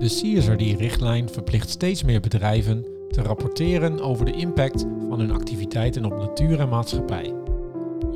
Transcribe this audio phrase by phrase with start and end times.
[0.00, 6.18] De CSRD-richtlijn verplicht steeds meer bedrijven te rapporteren over de impact van hun activiteiten op
[6.18, 7.34] natuur en maatschappij.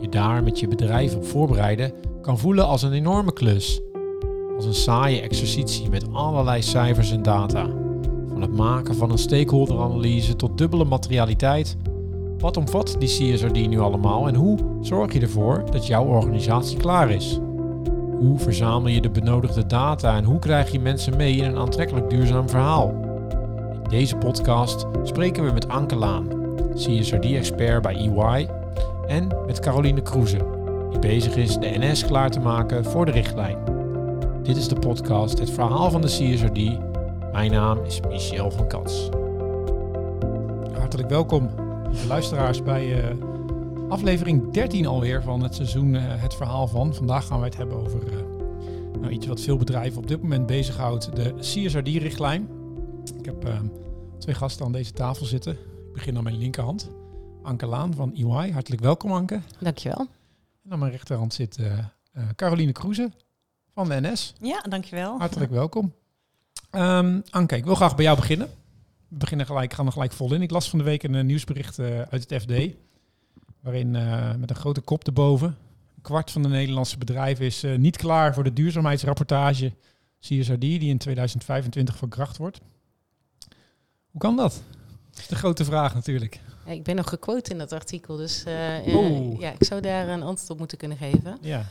[0.00, 1.92] Je daar met je bedrijf op voorbereiden
[2.22, 3.80] kan voelen als een enorme klus.
[4.56, 7.68] Als een saaie exercitie met allerlei cijfers en data.
[8.28, 11.76] Van het maken van een stakeholderanalyse tot dubbele materialiteit.
[12.38, 17.10] Wat omvat die CSRD nu allemaal en hoe zorg je ervoor dat jouw organisatie klaar
[17.10, 17.40] is?
[18.18, 22.10] Hoe verzamel je de benodigde data en hoe krijg je mensen mee in een aantrekkelijk
[22.10, 22.94] duurzaam verhaal?
[23.72, 26.28] In deze podcast spreken we met Anke Laan,
[26.74, 28.48] CSRD-expert bij EY,
[29.06, 30.46] en met Caroline Kroeze,
[30.90, 33.58] die bezig is de NS klaar te maken voor de richtlijn.
[34.42, 36.78] Dit is de podcast Het Verhaal van de CSRD.
[37.32, 39.08] Mijn naam is Michel van Kats.
[40.78, 41.50] Hartelijk welkom,
[42.08, 43.33] luisteraars, bij uh,
[43.94, 46.94] aflevering 13 alweer van het seizoen uh, Het Verhaal van.
[46.94, 48.20] Vandaag gaan wij het hebben over uh,
[49.00, 52.48] nou, iets wat veel bedrijven op dit moment bezighoudt, de CSRD-richtlijn.
[53.18, 53.46] Ik heb
[54.18, 55.52] twee gasten aan deze tafel zitten.
[55.52, 56.90] Ik begin aan mijn linkerhand.
[57.42, 58.50] Anke Laan van EY.
[58.50, 59.40] Hartelijk welkom, Anke.
[59.60, 60.06] Dankjewel.
[60.64, 63.10] En aan mijn rechterhand zit uh, uh, Caroline Kroeze
[63.74, 64.34] van de NS.
[64.40, 65.18] Ja, dankjewel.
[65.18, 65.92] Hartelijk welkom.
[66.70, 68.46] Um, Anke, ik wil graag bij jou beginnen.
[69.08, 70.42] We beginnen gelijk, gaan er gelijk vol in.
[70.42, 72.74] Ik las van de week een uh, nieuwsbericht uit het FD,
[73.64, 73.90] waarin
[74.40, 75.48] met een grote kop erboven,
[75.96, 79.72] een kwart van de Nederlandse bedrijven is niet klaar voor de duurzaamheidsrapportage
[80.20, 82.60] CSRD, die in 2025 verkracht wordt.
[84.10, 84.62] Hoe kan dat?
[85.10, 86.40] Dat is de grote vraag natuurlijk.
[86.66, 90.22] Ja, ik ben nog gequote in dat artikel, dus uh, ja, ik zou daar een
[90.22, 91.38] antwoord op moeten kunnen geven.
[91.40, 91.64] Ja.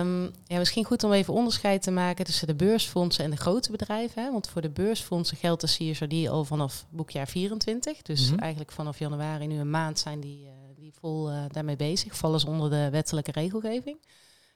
[0.00, 3.70] Um, ja, misschien goed om even onderscheid te maken tussen de beursfondsen en de grote
[3.70, 4.22] bedrijven.
[4.22, 4.32] Hè?
[4.32, 8.02] Want voor de beursfondsen geldt de CSRD al vanaf boekjaar 24.
[8.02, 8.38] Dus mm -hmm.
[8.38, 10.50] eigenlijk vanaf januari nu een maand zijn die, uh,
[10.92, 12.16] die vol uh, daarmee bezig.
[12.16, 13.96] Vallen ze onder de wettelijke regelgeving.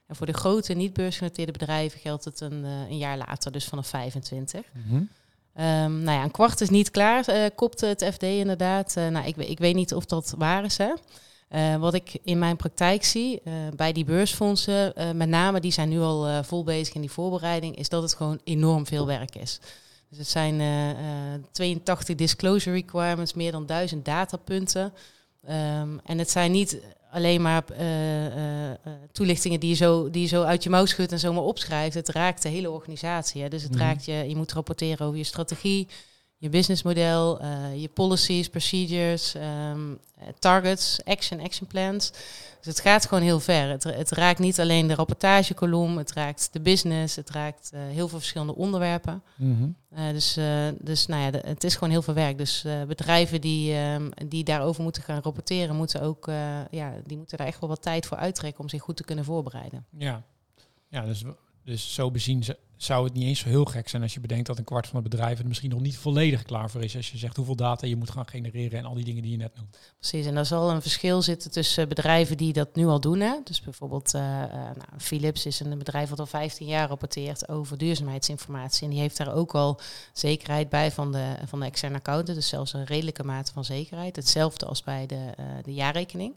[0.06, 4.62] En voor de grote niet-beursgenoteerde bedrijven geldt het een, een jaar later, dus vanaf 25.
[4.72, 5.08] Mm -hmm.
[5.60, 8.94] Um, nou ja, een kwart is niet klaar, uh, kopte het FD inderdaad.
[8.98, 10.78] Uh, nou, ik, ik, weet niet of dat waar is.
[10.78, 10.92] Hè?
[11.50, 13.42] Uh, wat ik in mijn praktijk zie
[13.76, 17.88] bij die beursfondsen, met name die zijn nu al vol bezig in die voorbereiding, is
[17.88, 19.60] dat het gewoon enorm veel werk is.
[20.08, 20.62] Dus het zijn
[21.52, 24.92] 82 disclosure requirements, meer dan 1000 datapunten.
[25.48, 26.80] Um, en het zijn niet
[27.10, 28.32] alleen maar uh, uh,
[29.12, 31.94] toelichtingen die je, zo, die je zo uit je mouw schudt en zomaar opschrijft.
[31.94, 33.42] Het raakt de hele organisatie.
[33.42, 33.48] Hè.
[33.48, 33.86] Dus het mm -hmm.
[33.86, 35.88] raakt je, je moet rapporteren over je strategie,
[36.36, 39.34] je businessmodel, je policies, procedures,
[39.72, 39.98] um,
[40.38, 42.12] targets, action, action plans.
[42.66, 43.68] Dus het gaat gewoon heel ver.
[43.68, 48.08] Het, het raakt niet alleen de rapportagekolom, het raakt de business, het raakt uh, heel
[48.08, 49.22] veel verschillende onderwerpen.
[49.36, 49.76] Mm -hmm.
[49.98, 52.38] uh, dus uh, dus nou ja, de, het is gewoon heel veel werk.
[52.38, 53.74] Dus bedrijven die,
[54.26, 56.26] die daarover moeten gaan rapporteren, moeten ook
[56.70, 59.24] ja, die moeten daar echt wel wat tijd voor uittrekken om zich goed te kunnen
[59.24, 59.86] voorbereiden.
[59.98, 60.22] Ja,
[60.88, 61.24] ja dus,
[61.64, 62.44] dus zo bezien
[62.76, 65.02] zou het niet eens zo heel gek zijn als je bedenkt dat een kwart van
[65.02, 66.96] de bedrijven er misschien nog niet volledig klaar voor is.
[66.96, 69.36] Als je zegt hoeveel data je moet gaan genereren en al die dingen die je
[69.36, 69.78] net noemt.
[69.98, 73.20] Precies, en daar zal een verschil zitten tussen bedrijven die dat nu al doen.
[73.20, 73.34] Hè.
[73.44, 77.78] Dus bijvoorbeeld uh, uh, nou, Philips is een bedrijf dat al 15 jaar rapporteert over
[77.78, 78.84] duurzaamheidsinformatie.
[78.84, 79.80] En die heeft daar ook al
[80.12, 82.36] zekerheid bij van de, van de externe accountant.
[82.36, 84.16] Dus zelfs een redelijke mate van zekerheid.
[84.16, 86.34] Hetzelfde als bij de, uh, de jaarrekening.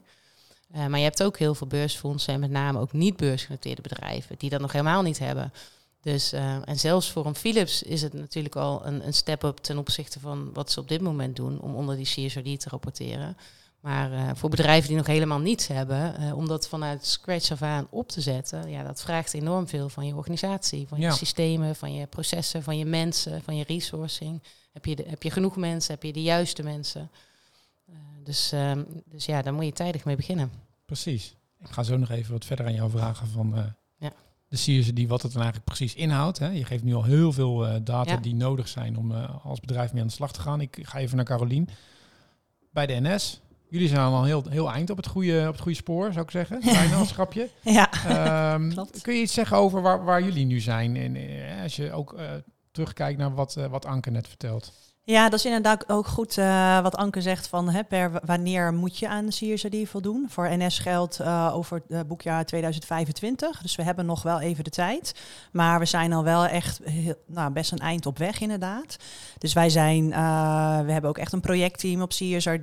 [0.72, 4.50] Maar je hebt ook heel veel beursfondsen en met name ook niet beursgenoteerde bedrijven die
[4.50, 5.52] dat nog helemaal niet hebben.
[6.00, 9.78] Dus, uh, en zelfs voor een Philips is het natuurlijk al een, een step-up ten
[9.78, 13.36] opzichte van wat ze op dit moment doen om onder die CSRD te rapporteren.
[13.80, 17.62] Maar uh, voor bedrijven die nog helemaal niets hebben, uh, om dat vanuit scratch af
[17.62, 21.12] aan op te zetten, ja, dat vraagt enorm veel van je organisatie, van je ja.
[21.12, 24.42] systemen, van je processen, van je mensen, van je resourcing.
[24.72, 27.10] Heb je, de, heb je genoeg mensen, heb je de juiste mensen?
[28.24, 28.52] dus,
[29.04, 30.52] dus ja, daar moet je tijdig mee beginnen.
[30.84, 31.34] Precies.
[31.60, 34.12] Ik ga zo nog even wat verder aan jou vragen van ja
[34.50, 36.38] de CSRD, wat het dan eigenlijk precies inhoudt.
[36.38, 36.48] Hè.
[36.48, 38.16] Je geeft nu al heel veel uh, data ja.
[38.16, 40.60] die nodig zijn om uh, als bedrijf mee aan de slag te gaan.
[40.60, 41.68] Ik ga even naar Carolien.
[42.70, 45.76] Bij de NS, jullie zijn al heel, heel eind op het goede, op het goede
[45.76, 46.60] spoor, zou ik zeggen.
[46.80, 47.48] Bijna als grapje.
[47.62, 47.90] ja,
[48.54, 50.96] um, Kun je iets zeggen over waar, waar jullie nu zijn?
[50.96, 52.20] En, uh, als je ook
[52.70, 54.72] terugkijkt naar wat, wat Anke net vertelt.
[55.04, 58.98] Ja, dat is inderdaad ook goed uh, wat Anke zegt van hè, per wanneer moet
[58.98, 60.26] je aan CSRD voldoen.
[60.28, 64.70] Voor NS geldt uh, over het boekjaar 2025, dus we hebben nog wel even de
[64.70, 65.14] tijd.
[65.52, 68.96] Maar we zijn al wel echt heel, nou, best een eind op weg inderdaad.
[69.38, 70.08] Dus wij zijn,
[70.84, 72.62] we hebben ook echt een projectteam op CSRD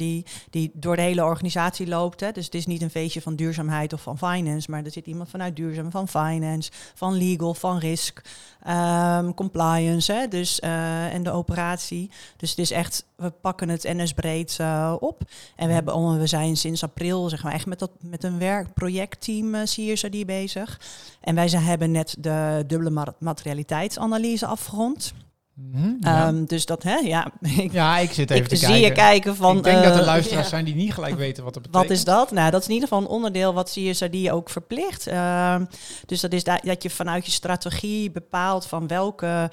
[0.50, 2.20] die door de hele organisatie loopt.
[2.20, 2.32] Hè.
[2.32, 5.30] Dus het is niet een feestje van duurzaamheid of van finance, maar er zit iemand
[5.30, 8.22] vanuit duurzaam, van finance, van legal, van risk,
[8.68, 12.10] um, compliance hè, dus, en de operatie.
[12.38, 15.22] Dus het is echt, we pakken het NS breed uh, op.
[15.56, 19.56] En we, hebben, we zijn sinds april zeg maar, echt met, dat, met een werkprojectteam
[19.56, 20.80] uh, CSRD bezig.
[21.22, 25.14] En wij zijn, hebben net de dubbele materialiteitsanalyse afgerond.
[25.58, 26.28] Mhm, ja.
[26.28, 27.32] Ehm, dus dat, hè, ja.
[27.58, 28.88] Ik, ja, ik zit even ik te zie kijken.
[28.88, 29.58] je kijken van...
[29.58, 30.50] ik denk dat er eh, luisteraars ja.
[30.50, 31.90] zijn die niet gelijk weten wat dat betekent.
[31.90, 32.32] Wat is dat?
[32.32, 35.08] Nou, dat is in ieder geval een onderdeel wat CSRD ook verplicht.
[35.08, 35.66] Ehm,
[36.06, 39.50] dus dat is da- dat je vanuit je strategie bepaalt van welke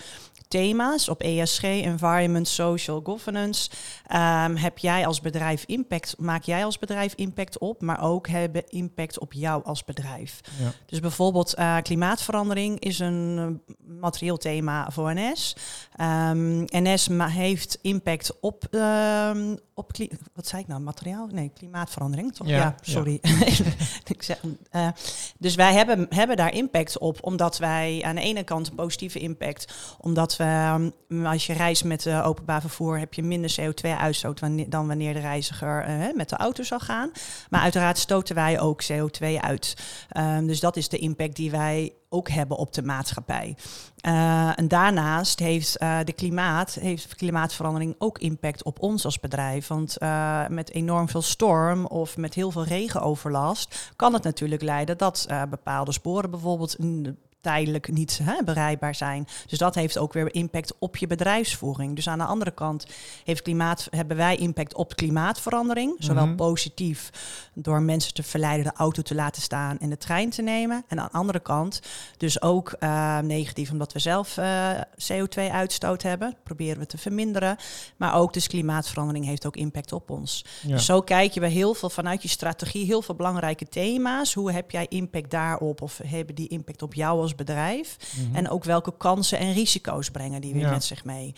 [0.55, 3.71] thema's op ESG, environment, social governance,
[4.07, 8.69] ehm, heb jij als bedrijf impact, maak jij als bedrijf impact op, maar ook hebben
[8.69, 10.41] impact op jou als bedrijf.
[10.61, 10.73] Ja.
[10.87, 15.57] Dus bijvoorbeeld eh, klimaatverandering is een eh, materieel thema voor NS.
[15.97, 19.91] Ehm, NS heeft impact op, ehm, op
[20.35, 21.27] wat zei ik nou, materiaal?
[21.27, 22.47] Nee, klimaatverandering, toch?
[22.47, 23.19] Ja, Ja, sorry.
[24.15, 24.41] ik zeg,
[24.71, 24.89] eh,
[25.39, 29.19] dus wij hebben, hebben daar impact op, omdat wij aan de ene kant een positieve
[29.19, 30.44] impact, omdat we,
[31.25, 35.83] als je reist met eh, openbaar vervoer, heb je minder CO2-uitstoot dan wanneer de reiziger
[35.83, 37.11] eh, met de auto zal gaan.
[37.51, 39.77] Maar uiteraard stoten wij ook CO2 uit.
[40.09, 43.57] Ehm, dus dat is de impact die wij ook hebben op de maatschappij.
[43.97, 49.67] Eh, en daarnaast heeft de klimaat, heeft klimaatverandering ook impact op ons als bedrijf.
[49.67, 49.97] Want
[50.49, 55.93] met enorm veel storm of met heel veel regenoverlast kan het natuurlijk leiden dat bepaalde
[55.93, 56.77] sporen bijvoorbeeld
[57.45, 59.27] tijdelijk niet hè, bereikbaar zijn.
[59.47, 61.97] Dus dat heeft ook weer impact op je bedrijfsvoering.
[61.97, 62.87] Dus aan de andere kant
[63.25, 65.97] heeft klimaat, hebben wij impact op klimaatverandering.
[65.99, 66.35] Zowel Mhm.
[66.35, 67.11] positief
[67.55, 70.85] door mensen te verleiden de auto te laten staan en de trein te nemen.
[70.89, 71.81] En aan de andere kant
[72.17, 76.37] dus ook eh, negatief omdat we zelf eh, CO2-uitstoot hebben.
[76.43, 77.57] Proberen we te verminderen.
[77.97, 80.45] Maar ook dus klimaatverandering heeft ook impact op ons.
[80.63, 80.69] Ja.
[80.69, 84.35] Dus zo kijk je bij heel veel vanuit je strategie, heel veel belangrijke thema's.
[84.35, 87.97] Hoe heb jij impact daarop of hebben die impact op jou als bedrijf?
[88.17, 88.37] Mhm.
[88.37, 90.71] En ook welke kansen en risico's brengen die weer Ja.
[90.71, 91.35] met zich mee.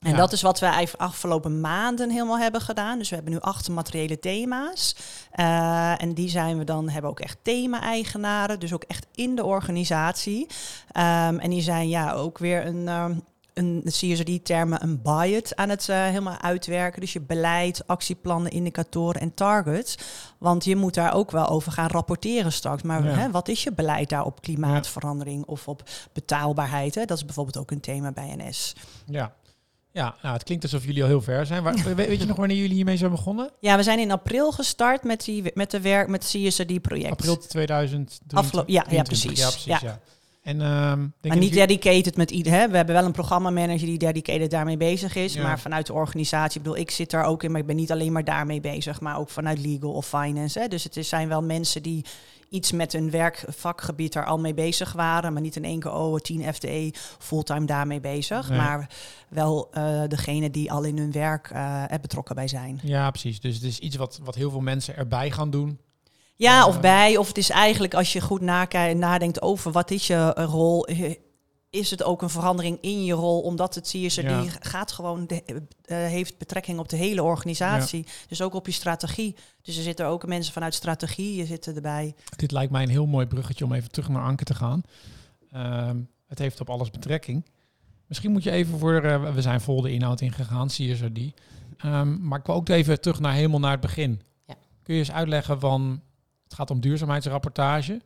[0.00, 0.16] En Ja.
[0.16, 2.98] dat is wat we eigenlijk afgelopen maanden helemaal hebben gedaan.
[2.98, 4.96] Dus we hebben nu acht materiële thema's.
[5.30, 8.60] Eh, en die zijn we dan, hebben ook echt thema-eigenaren.
[8.60, 10.46] Dus ook echt in de organisatie.
[10.92, 12.88] Ehm, en die zijn ja ook weer een.
[12.88, 13.14] ehm
[13.60, 17.00] een CSRD-termen een buy-it aan het eh, helemaal uitwerken.
[17.00, 19.94] Dus je beleid, actieplannen, indicatoren en targets.
[20.38, 22.82] Want je moet daar ook wel over gaan rapporteren straks.
[22.82, 23.10] Maar Ja.
[23.10, 26.94] hè, wat is je beleid daar op klimaatverandering of op betaalbaarheid?
[26.94, 27.04] Hè?
[27.04, 28.72] Dat is bijvoorbeeld ook een thema bij NS.
[29.06, 29.32] Ja.
[29.92, 31.62] Ja, nou, het klinkt alsof jullie al heel ver zijn.
[31.62, 33.50] Waar, we- weet je nog wanneer jullie hiermee zijn begonnen?
[33.60, 37.10] Ja, we zijn in april gestart met, die, met de werk met CSRD-project.
[37.10, 38.38] April 2023.
[38.38, 39.32] Afgelopen- ja, ja, 23.
[39.32, 39.40] precies.
[39.44, 39.78] Ja, precies, Ja.
[39.82, 40.00] ja.
[40.42, 42.52] En, ehm, denk Maar niet dedicated met ieder.
[42.52, 42.68] Hè?
[42.68, 45.34] We hebben wel een programmamanager die dedicated daarmee bezig is.
[45.34, 45.42] Ja.
[45.42, 47.92] Maar vanuit de organisatie, ik bedoel, ik zit daar ook in, maar ik ben niet
[47.92, 50.58] alleen maar daarmee bezig, maar ook vanuit legal of finance.
[50.58, 50.68] Hè?
[50.68, 52.04] Dus het is, zijn wel mensen die
[52.48, 56.16] iets met hun werkvakgebied daar al mee bezig waren, maar niet in één keer, oh,
[56.16, 58.48] 10 FTE fulltime daarmee bezig.
[58.48, 58.58] Nee.
[58.58, 58.90] Maar
[59.28, 61.50] wel eh degene die al in hun werk
[61.88, 62.80] er betrokken bij zijn.
[62.82, 63.40] Ja, precies.
[63.40, 65.78] Dus het is iets wat, wat heel veel mensen erbij gaan doen.
[66.40, 67.16] Ja, of bij.
[67.16, 70.86] Of het is eigenlijk als je goed nakijkt, nadenkt over wat is je eh, rol.
[70.86, 71.14] eh,
[71.70, 73.40] Is het ook een verandering in je rol?
[73.40, 74.42] Omdat het CSRD Ja.
[74.60, 75.42] gaat gewoon de,
[75.84, 78.06] eh, heeft betrekking op de hele organisatie.
[78.28, 79.36] Dus ook op je strategie.
[79.62, 82.14] Dus er zitten ook mensen vanuit strategie je zitten erbij.
[82.36, 84.82] Dit lijkt mij een heel mooi bruggetje om even terug naar Anke te gaan.
[85.50, 85.96] Ehm,
[86.26, 87.44] het heeft op alles betrekking.
[88.06, 89.02] Misschien moet je even voor...
[89.34, 91.18] we zijn vol de inhoud ingegaan, CSRD.
[91.76, 94.22] Ehm maar ik wil ook even terug naar helemaal naar het begin.
[94.46, 94.54] Ja.
[94.82, 96.00] Kun je eens uitleggen van...
[96.50, 98.00] Het gaat om duurzaamheidsrapportage.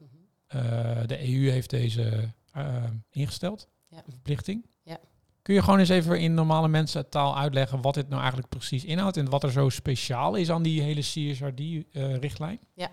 [0.47, 0.61] Eh,
[1.07, 4.03] de EU heeft deze eh, ingesteld, Ja.
[4.07, 4.67] de verplichting.
[4.83, 4.99] Ja.
[5.43, 9.17] Kun je gewoon eens even in normale mensentaal uitleggen wat dit nou eigenlijk precies inhoudt
[9.17, 12.61] en wat er zo speciaal is aan die hele CSRD-richtlijn?
[12.75, 12.91] Ja,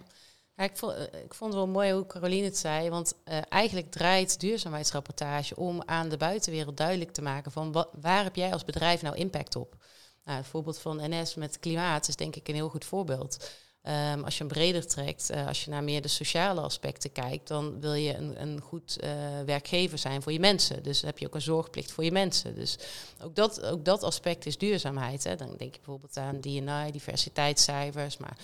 [0.55, 2.89] ik, vond, eh, ik vond het wel mooi hoe Caroline het zei.
[2.89, 8.23] Want eh, eigenlijk draait duurzaamheidsrapportage om aan de buitenwereld duidelijk te maken van wat, waar
[8.23, 9.75] heb jij als bedrijf nou impact op?
[10.23, 13.49] Nou, het voorbeeld van NS met klimaat is denk ik een heel goed voorbeeld.
[13.81, 17.47] Ehm, als je hem breder trekt, eh, als je naar meer de sociale aspecten kijkt,
[17.47, 19.11] dan wil je een, een goed eh,
[19.45, 20.83] werkgever zijn voor je mensen.
[20.83, 22.55] Dus heb je ook een zorgplicht voor je mensen.
[22.55, 22.77] Dus
[23.21, 25.23] ook dat, ook dat aspect is duurzaamheid.
[25.23, 25.35] Hè.
[25.35, 28.37] Dan denk je bijvoorbeeld aan D&I, diversiteitscijfers, maar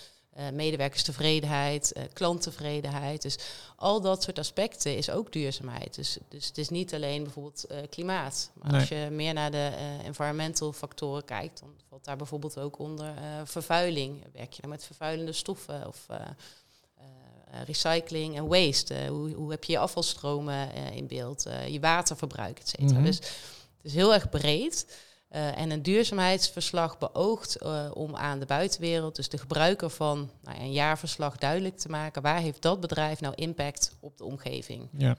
[0.53, 3.21] medewerkerstevredenheid, eh, klanttevredenheid.
[3.21, 3.37] Dus
[3.75, 5.95] al dat soort aspecten is ook duurzaamheid.
[5.95, 8.51] Dus, dus het is niet alleen bijvoorbeeld eh, klimaat.
[8.53, 12.79] Maar als je meer naar de eh, environmental factoren kijkt, dan valt daar bijvoorbeeld ook
[12.79, 14.23] onder eh, vervuiling.
[14.33, 18.93] Werk je dan met vervuilende stoffen of eh, eh, recycling en waste?
[18.93, 21.45] Eh, hoe, hoe heb je je afvalstromen eh, in beeld?
[21.45, 22.93] Eh, je waterverbruik, et cetera.
[22.99, 23.03] Mhm.
[23.03, 23.25] Dus het
[23.81, 24.85] is heel erg breed.
[25.31, 30.59] Uh, en een duurzaamheidsverslag beoogt uh, om aan de buitenwereld, dus de gebruiker van nou
[30.59, 34.89] een jaarverslag, duidelijk te maken waar heeft dat bedrijf nou impact op de omgeving.
[34.97, 35.17] Ja.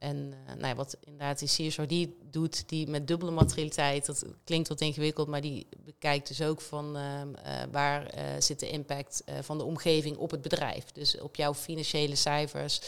[0.00, 4.68] En uh, nou ja, wat inderdaad die CSRD doet, die met dubbele materialiteit, dat klinkt
[4.68, 9.58] wat ingewikkeld, maar die bekijkt dus ook van uh, uh, waar zit de impact van
[9.58, 10.84] de omgeving op het bedrijf.
[10.84, 12.80] Dus op jouw financiële cijfers,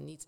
[0.00, 0.26] niet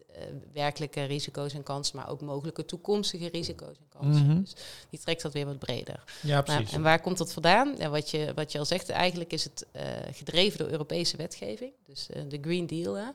[0.52, 4.26] werkelijke risico's en kansen, maar ook mogelijke toekomstige risico's en kansen.
[4.26, 4.40] Mhm.
[4.40, 4.54] Dus
[4.90, 6.04] die trekt dat weer wat breder.
[6.21, 6.73] Ja, Nou, precies.
[6.73, 7.75] en waar komt dat vandaan?
[7.78, 9.66] Ja, wat, je, wat je al zegt, eigenlijk is het
[10.12, 11.73] gedreven door Europese wetgeving.
[11.87, 12.94] Dus de Green Deal.
[12.94, 13.09] Hè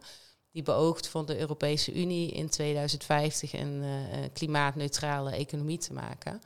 [0.52, 3.90] die beoogt van de Europese Unie in 2050 een uh,
[4.34, 6.42] klimaatneutrale economie te maken.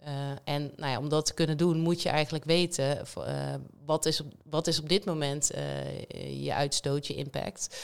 [0.00, 0.08] Uh,
[0.44, 3.54] en nou ja, om dat te kunnen doen, moet je eigenlijk weten uh,
[3.84, 5.50] wat, is op, wat is op dit moment
[6.30, 7.76] je uitstoot, je impact.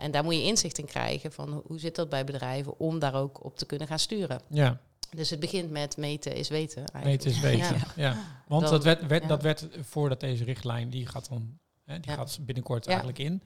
[0.00, 3.14] en daar moet je inzicht in krijgen van hoe zit dat bij bedrijven om daar
[3.14, 4.40] ook op te kunnen gaan sturen.
[4.48, 4.80] Ja.
[5.10, 6.84] Dus het begint met meten is weten.
[6.84, 7.04] Eigenlijk.
[7.04, 7.76] Meten is weten.
[7.76, 7.92] Ja.
[7.96, 8.42] ja.
[8.48, 9.28] Want Dan, dat, werd, werd, ja.
[9.28, 13.42] dat werd voordat deze richtlijn, die gaat dan, hè, die gaat binnenkort eigenlijk in.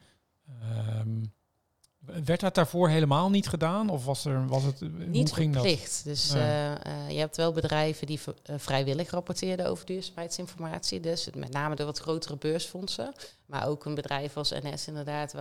[0.61, 1.23] Ehm,
[2.25, 3.89] werd dat daarvoor helemaal niet gedaan?
[3.89, 5.63] Of was, er, was het, Niet hoe ging dat?
[5.65, 6.03] verplicht.
[6.03, 6.41] Dus Nee.
[6.43, 10.99] eh, eh, je hebt wel bedrijven die eh, vrijwillig rapporteerden over duurzaamheidsinformatie.
[10.99, 13.13] Dus met name de wat grotere beursfondsen.
[13.45, 15.35] Maar ook een bedrijf als NS inderdaad,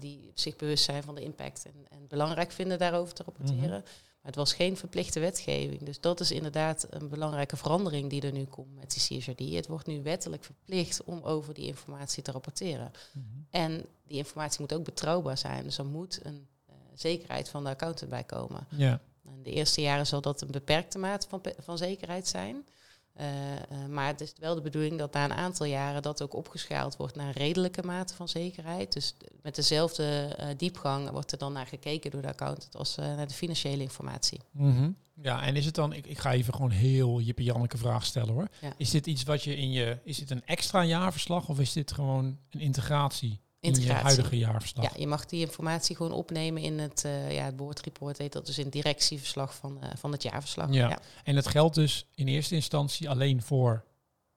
[0.00, 3.78] die zich bewust zijn van de impact en, en belangrijk vinden daarover te rapporteren.
[3.78, 3.88] Mhm.
[4.26, 5.82] Het was geen verplichte wetgeving.
[5.82, 9.54] Dus dat is inderdaad een belangrijke verandering die er nu komt met die CSRD.
[9.54, 12.90] Het wordt nu wettelijk verplicht om over die informatie te rapporteren.
[13.12, 13.24] Mhm.
[13.50, 15.62] En die informatie moet ook betrouwbaar zijn.
[15.62, 18.66] Dus er moet een eh, zekerheid van de accountant bij komen.
[18.70, 19.00] Ja,
[19.42, 22.66] de eerste jaren zal dat een beperkte mate van, van zekerheid zijn.
[23.16, 26.34] Eh, eh, maar het is wel de bedoeling dat na een aantal jaren dat ook
[26.34, 28.92] opgeschaald wordt naar een redelijke mate van zekerheid.
[28.92, 33.28] Dus met dezelfde eh, diepgang wordt er dan naar gekeken door de accountant als naar
[33.28, 34.40] de financiële informatie.
[34.50, 34.90] Mhm.
[35.22, 38.34] ja, en is het dan, ik, ik ga even gewoon heel Jippe Janneke vraag stellen
[38.34, 38.48] hoor.
[38.60, 38.72] Ja.
[38.76, 41.92] Is dit iets wat je in je, is dit een extra jaarverslag of is dit
[41.92, 44.84] gewoon een integratie, in je huidige jaarverslag?
[44.84, 48.46] Ja, je mag die informatie gewoon opnemen in het, eh ja, het boordreport, heet dat
[48.46, 50.72] dus in het directieverslag van, eh, van het jaarverslag.
[50.72, 50.98] Ja.
[51.24, 53.84] En dat geldt dus in eerste instantie alleen voor,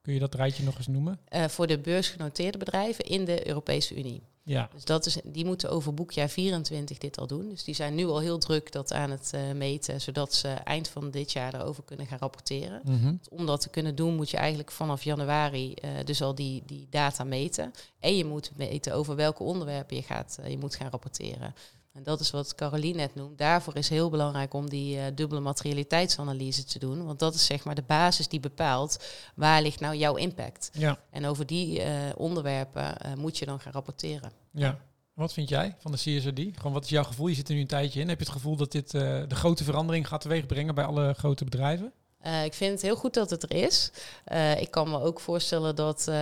[0.02, 1.20] kun je dat rijtje nog eens noemen?
[1.26, 4.24] Eh, voor de beursgenoteerde bedrijven in de Europese Unie.
[4.50, 7.50] Ja, Dus dat is, die moeten over boekjaar 24 dit al doen.
[7.50, 10.88] Dus die zijn nu al heel druk dat aan het eh, meten, zodat ze eind
[10.88, 12.82] van dit jaar erover kunnen gaan rapporteren.
[12.84, 13.14] Mhm.
[13.30, 16.88] Om dat te kunnen doen moet je eigenlijk vanaf januari eh, dus al die, die
[16.90, 17.74] data meten.
[18.00, 21.56] En je moet meten over welke onderwerpen je, gaat, eh, je moet gaan rapporteren.
[21.94, 23.38] En dat is wat Caroline net noemt.
[23.38, 27.06] Daarvoor is heel belangrijk om die eh, dubbele materialiteitsanalyse te doen.
[27.06, 29.06] Want dat is zeg maar de basis die bepaalt
[29.36, 30.70] waar ligt nou jouw impact.
[30.74, 34.32] ja, En over die eh, onderwerpen eh, moet je dan gaan rapporteren.
[34.52, 34.80] ja.
[35.14, 36.58] Wat vind jij van de CSRD?
[36.58, 37.28] Gewoon wat is jouw gevoel?
[37.28, 38.10] Je zit er nu een tijdje in.
[38.10, 41.94] Heb je het gevoel dat dit de grote verandering gaat teweegbrengen bij alle grote bedrijven?
[42.20, 43.92] Eh, ik vind het heel goed dat het er is.
[44.24, 46.16] Eh, ik kan me ook voorstellen dat eh,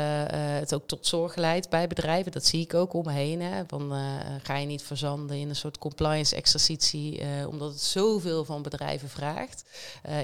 [0.59, 2.31] het ook tot zorg leidt bij bedrijven.
[2.31, 3.41] Dat zie ik ook om me heen.
[3.41, 3.63] Hè.
[3.63, 9.63] Eh, ga je niet verzanden in een soort compliance-exercitie, omdat het zoveel van bedrijven vraagt.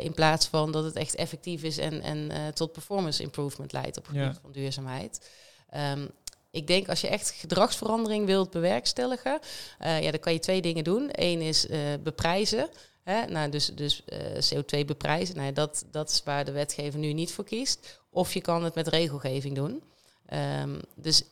[0.02, 4.04] In plaats van dat het echt effectief is en, en tot performance improvement leidt op
[4.08, 4.40] het gebied Ja.
[4.42, 5.30] van duurzaamheid.
[5.70, 6.08] Ehm,
[6.52, 9.40] ik denk als je echt gedragsverandering wilt bewerkstelligen,
[9.80, 11.10] ja, dan kan je twee dingen doen.
[11.12, 11.68] Eén is
[12.04, 12.70] beprijzen.
[13.04, 13.26] Hè?
[13.26, 17.14] Nou, dus dus eh, CO2 beprijzen, nou, ja, dat, dat is waar de wetgever nu
[17.14, 18.02] niet voor kiest.
[18.10, 19.84] Of je kan het met regelgeving doen.
[20.26, 21.24] Ehm, dus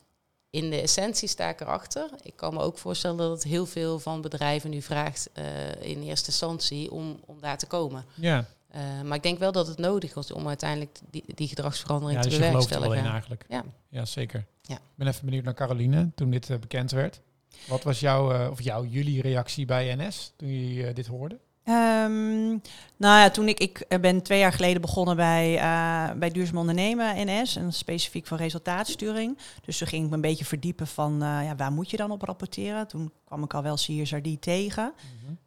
[0.50, 2.10] in de essentie sta ik erachter.
[2.22, 5.44] Ik kan me ook voorstellen dat het heel veel van bedrijven nu vraagt eh,
[5.80, 8.04] in eerste instantie om, om daar te komen.
[8.14, 12.18] Ja, Eh, maar ik denk wel dat het nodig is om uiteindelijk die, die gedragsverandering
[12.18, 13.12] ja te dus je er wel in bewerkstelligen.
[13.12, 13.44] eigenlijk.
[13.48, 13.64] Ja.
[13.88, 14.44] ja zeker.
[14.62, 14.74] Ja.
[14.74, 17.20] Ik ben even benieuwd naar Caroline, toen dit bekend werd.
[17.68, 21.40] Wat was jouw, of jouw, jullie reactie bij NS toen jullie eh, dit hoorden?
[21.64, 22.48] Ehm,
[22.96, 27.26] nou ja, toen ik, ik ben twee jaar geleden begonnen bij, eh, bij Duurzaam Ondernemen
[27.26, 27.56] NS.
[27.56, 29.38] En specifiek van resultaatsturing.
[29.64, 32.10] Dus toen ging ik me een beetje verdiepen van eh, ja, waar moet je dan
[32.10, 32.88] op rapporteren.
[32.88, 34.92] Toen kwam ik al wel CSRD tegen.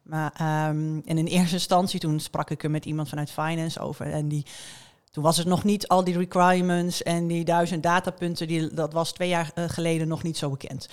[0.02, 4.12] Maar, ehm, en in eerste instantie toen sprak ik er met iemand vanuit finance over.
[4.12, 4.46] En die,
[5.10, 8.46] toen was het nog niet al die requirements en die duizend datapunten.
[8.46, 10.88] Die, dat was twee jaar eh, geleden nog niet zo bekend.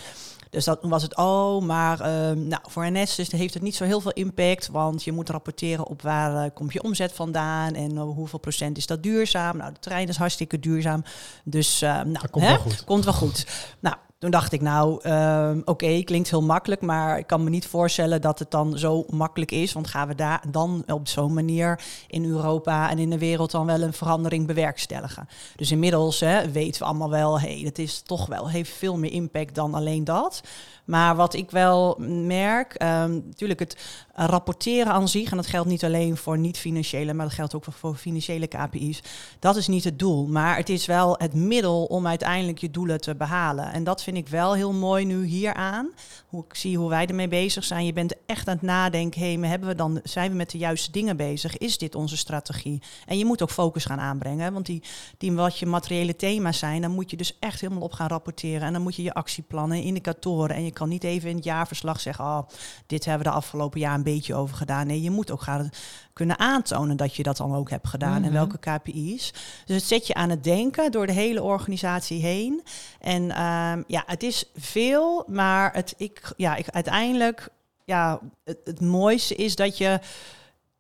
[0.53, 3.83] Dus dat was het, oh, maar ehm, nou, voor NS dus heeft het niet zo
[3.83, 4.67] heel veel impact.
[4.67, 8.77] Want je moet rapporteren op waar eh, komt je omzet vandaan en eh, hoeveel procent
[8.77, 9.57] is dat duurzaam.
[9.57, 11.03] Nou, de trein is hartstikke duurzaam.
[11.43, 12.83] Dus eh, nou, Dat komt hè, wel goed.
[12.83, 13.45] komt wel goed.
[13.79, 17.67] Nou, toen dacht ik, nou, ehm, oké, klinkt heel makkelijk, maar ik kan me niet
[17.67, 19.73] voorstellen dat het dan zo makkelijk is.
[19.73, 23.65] Want gaan we daar dan op zo'n manier in Europa en in de wereld dan
[23.65, 25.27] wel een verandering bewerkstelligen?
[25.55, 28.97] Dus inmiddels hè, weten we allemaal wel, hé, hey, het is toch wel, heeft veel
[28.97, 30.41] meer impact dan alleen dat.
[30.85, 33.75] Maar wat ik wel merk, natuurlijk
[34.15, 37.95] rapporteren aan zich, en dat geldt niet alleen voor niet-financiële, maar dat geldt ook voor
[37.95, 39.01] financiële KPI's,
[39.39, 40.27] dat is niet het doel.
[40.27, 43.71] Maar het is wel het middel om uiteindelijk je doelen te behalen.
[43.71, 45.91] En dat vind ik wel heel mooi nu hieraan.
[46.27, 47.85] Hoe ik zie hoe wij ermee bezig zijn.
[47.85, 50.91] Je bent echt aan het nadenken, hé, hebben we dan, zijn we met de juiste
[50.91, 51.57] dingen bezig?
[51.57, 52.81] Is dit onze strategie?
[53.05, 54.83] En je moet ook focus gaan aanbrengen, want die,
[55.17, 58.61] die wat je materiële thema's zijn, dan moet je dus echt helemaal op gaan rapporteren.
[58.61, 61.99] En dan moet je je actieplannen, indicatoren en je kan niet even in het jaarverslag
[61.99, 62.47] zeggen, oh,
[62.85, 64.87] dit hebben we de afgelopen jaar een beetje over gedaan.
[64.87, 65.69] Nee, je moet ook gaan
[66.13, 68.33] kunnen aantonen dat je dat dan ook hebt gedaan en mhm.
[68.33, 69.33] welke KPI's.
[69.65, 72.63] Dus het zet je aan het denken door de hele organisatie heen.
[72.99, 77.49] En um, ja, het is veel, maar het, ik, ja, ik, uiteindelijk,
[77.85, 79.99] ja, het, het mooiste is dat je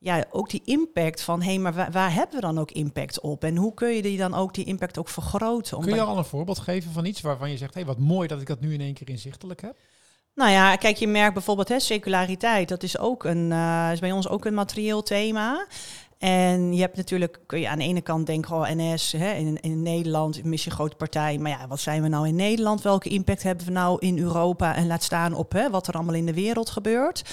[0.03, 3.19] ja, ook die impact van, hé, hey, maar waar, waar, hebben we dan ook impact
[3.19, 3.43] op?
[3.43, 5.79] En hoe kun je die dan ook die impact ook vergroten?
[5.79, 8.27] Kun je al een voorbeeld geven van iets waarvan je zegt, hé, hey, wat mooi
[8.27, 9.77] dat ik dat nu in één keer inzichtelijk heb?
[10.35, 12.69] Nou ja, kijk, je merkt bijvoorbeeld hè, seculariteit.
[12.69, 15.67] Dat is ook een, uh, is bij ons ook een materieel thema.
[16.17, 19.61] En je hebt natuurlijk, kun je aan de ene kant denken, oh NS, hè, in,
[19.61, 21.37] in Nederland, missie grote partij.
[21.37, 22.81] Maar ja, wat zijn we nou in Nederland?
[22.81, 24.75] Welke impact hebben we nou in Europa?
[24.75, 27.23] En laat staan op hè, wat er allemaal in de wereld gebeurt.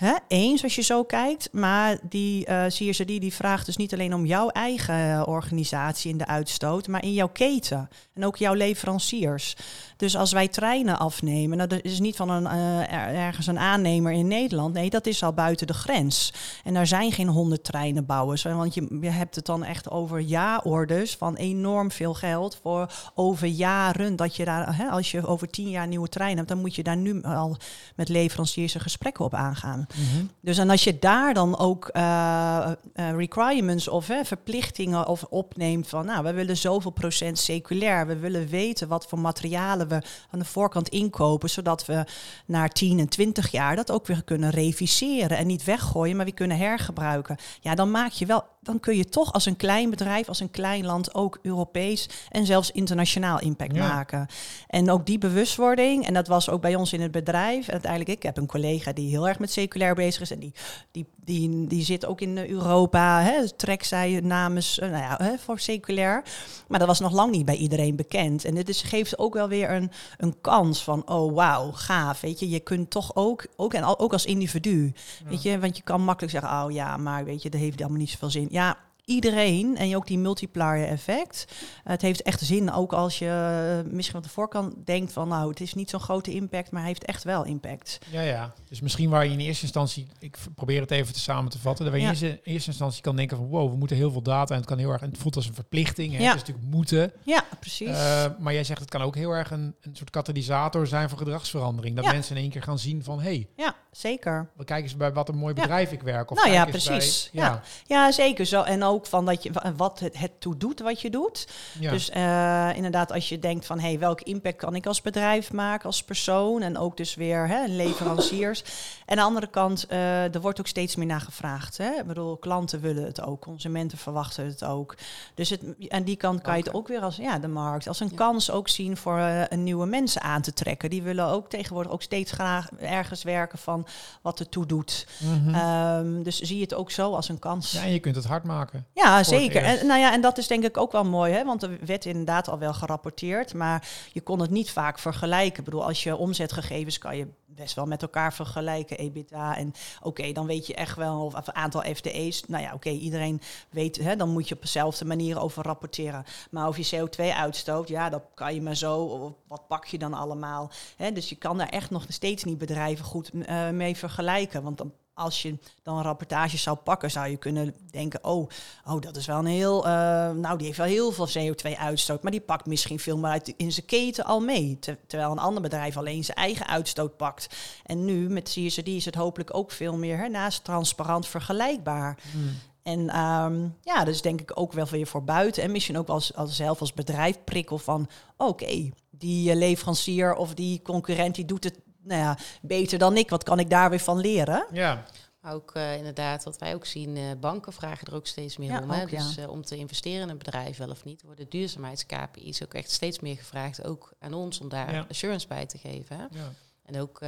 [0.00, 3.92] Hè, eens als je zo kijkt, maar die uh, eh, CSRD die vraagt dus niet
[3.92, 8.54] alleen om jouw eigen organisatie in de uitstoot, maar in jouw keten en ook jouw
[8.54, 9.56] leveranciers.
[9.96, 12.92] Dus als wij treinen afnemen, nou, dat is niet van een, uh,
[13.26, 14.74] ergens een aannemer in Nederland.
[14.74, 16.32] Nee, dat is al buiten de grens.
[16.64, 18.42] En daar zijn geen honderd treinenbouwers.
[18.42, 23.46] Want je, je hebt het dan echt over jaarorders van enorm veel geld voor over
[23.46, 24.16] jaren.
[24.16, 26.82] Dat je daar, hè, als je over tien jaar nieuwe treinen hebt, dan moet je
[26.82, 27.56] daar nu al
[27.96, 29.86] met leveranciers een gesprekken op aangaan.
[29.94, 30.24] Mhm.
[30.40, 36.24] Dus en als je daar dan ook uh, requirements of verplichtingen of opneemt van, nou,
[36.24, 38.06] we willen zoveel procent seculair.
[38.06, 42.04] We willen weten wat voor materialen we aan de voorkant inkopen, zodat we
[42.46, 46.34] na 10 en 20 jaar dat ook weer kunnen reviseren en niet weggooien, maar weer
[46.34, 47.36] kunnen hergebruiken.
[47.60, 50.50] Ja, dan maak je wel dan kun je toch als een klein bedrijf, als een
[50.50, 54.26] klein land ook Europees en zelfs internationaal impact maken.
[54.66, 57.66] En ook die bewustwording, en dat was ook bij ons in het bedrijf.
[57.66, 60.52] En uiteindelijk, ik heb een collega die heel erg met seculair bezig is en die,
[60.90, 65.38] die, die, die zit ook in Europa, hè, trekt zij namens, eh, nou ja, hè,
[65.38, 66.22] voor seculair.
[66.68, 68.44] Maar dat was nog lang niet bij iedereen bekend.
[68.44, 72.20] En dit is, geeft ook wel weer een, een kans van, oh wauw, gaaf.
[72.20, 74.92] Weet je, je kunt toch ook, ook, en ook als individu,
[75.28, 77.98] weet je, want je kan makkelijk zeggen, oh ja, maar weet je, dat heeft helemaal
[77.98, 81.46] niet zoveel zin ja, iedereen en ook die multiplier effect.
[81.84, 85.48] Het heeft echt zin, ook als je uh, misschien op de voorkant denkt van nou,
[85.48, 87.98] het is niet zo'n grote impact, maar hij heeft echt wel impact.
[88.10, 88.54] Ja, ja.
[88.68, 91.90] Dus misschien waar je in eerste instantie, ik probeer het even te samen te vatten,
[91.90, 94.60] waar je in eerste instantie kan denken van wow, we moeten heel veel data en
[94.60, 96.18] het kan heel erg, en het voelt als een verplichting, hè?
[96.18, 96.24] Ja.
[96.24, 97.12] het is natuurlijk moeten.
[97.22, 97.88] Ja, precies.
[97.88, 101.18] Uh, maar jij zegt het kan ook heel erg een, een soort katalysator zijn voor
[101.18, 104.48] gedragsverandering, dat mensen in één keer gaan zien van hey, ja, zeker.
[104.56, 106.30] We kijken eens bij wat een mooi bedrijf ik werk.
[106.30, 107.28] Of nou ja, precies.
[107.32, 107.60] ja.
[107.86, 108.62] ja, zeker zo.
[108.62, 111.48] En ook van dat je wat het, het toe doet wat je doet.
[111.80, 115.86] Dus uh, inderdaad, als je denkt van hey, welke impact kan ik als bedrijf maken,
[115.86, 118.62] als persoon en ook dus weer hè, leveranciers.
[119.06, 121.76] en aan de andere kant, uh, er wordt ook steeds meer naar gevraagd.
[121.76, 121.90] Hè?
[121.90, 124.96] Ik bedoel, klanten willen het ook, consumenten verwachten het ook.
[125.34, 128.00] Dus het, aan die kant kan je het ook weer als ja, de markt, als
[128.00, 130.90] een kans ook zien voor uh, een nieuwe mensen aan te trekken.
[130.90, 133.79] Die willen ook tegenwoordig ook steeds graag ergens werken van
[134.22, 135.06] wat het toe doet.
[135.18, 137.72] Mm um, dus zie je het ook zo als een kans.
[137.72, 138.86] Ja, en je kunt het hard maken.
[138.94, 139.62] Ja, zeker.
[139.62, 141.44] En, nou ja, en dat is denk ik ook wel mooi, hè?
[141.44, 145.58] want er werd inderdaad al wel gerapporteerd, maar je kon het niet vaak vergelijken.
[145.58, 147.26] Ik bedoel, als je omzetgegevens kan je
[147.60, 149.56] best wel met elkaar vergelijken, EBITDA.
[149.56, 152.42] En oké, dan weet je echt wel of een aantal FTE's.
[152.46, 156.24] Nou ja, oké, iedereen weet, hè, dan moet je op dezelfde manier over rapporteren.
[156.50, 159.36] Maar over je CO2-uitstoot, ja, dat kan je maar zo.
[159.46, 160.70] Wat pak je dan allemaal?
[160.96, 164.62] Hè, dus je kan daar echt nog steeds niet bedrijven goed uh, mee vergelijken.
[164.62, 168.48] Want dan als je dan een rapportage zou pakken, zou je kunnen denken: oh,
[168.84, 169.86] oh dat is wel een heel.
[169.86, 169.92] Uh,
[170.30, 173.72] nou, die heeft wel heel veel CO2-uitstoot, maar die pakt misschien veel meer uit in
[173.72, 174.78] zijn keten al mee.
[175.06, 177.56] terwijl een ander bedrijf alleen zijn eigen uitstoot pakt.
[177.84, 182.18] En nu met CSRD is het hopelijk ook veel meer naast transparant vergelijkbaar.
[182.32, 182.58] Hmm.
[182.82, 185.62] En um, ja, dus denk ik ook wel weer voor buiten.
[185.62, 188.08] En misschien ook als, als zelf als bedrijf prikkel van...
[188.36, 193.30] oké, die leverancier of die concurrent die doet het nou ja, beter dan ik.
[193.30, 194.66] Wat kan ik daar weer van leren?
[194.72, 195.04] Ja.
[195.46, 198.90] Ook uh, inderdaad, wat wij ook zien, uh, banken vragen er ook steeds meer om.
[198.90, 199.06] Hè?
[199.06, 202.90] dus uh, om te investeren in een bedrijf wel of niet, worden duurzaamheids-KPI's ook echt
[202.90, 203.84] steeds meer gevraagd.
[203.84, 206.16] Ook aan ons om daar assurance bij te geven.
[206.16, 206.22] Hè?
[206.22, 206.52] Ja.
[206.82, 207.20] En ook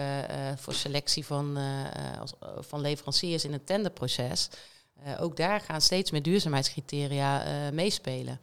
[0.56, 1.58] voor selectie van,
[2.20, 4.48] als, van leveranciers in het tenderproces.
[5.20, 8.40] ook daar gaan steeds meer duurzaamheidscriteria meespelen.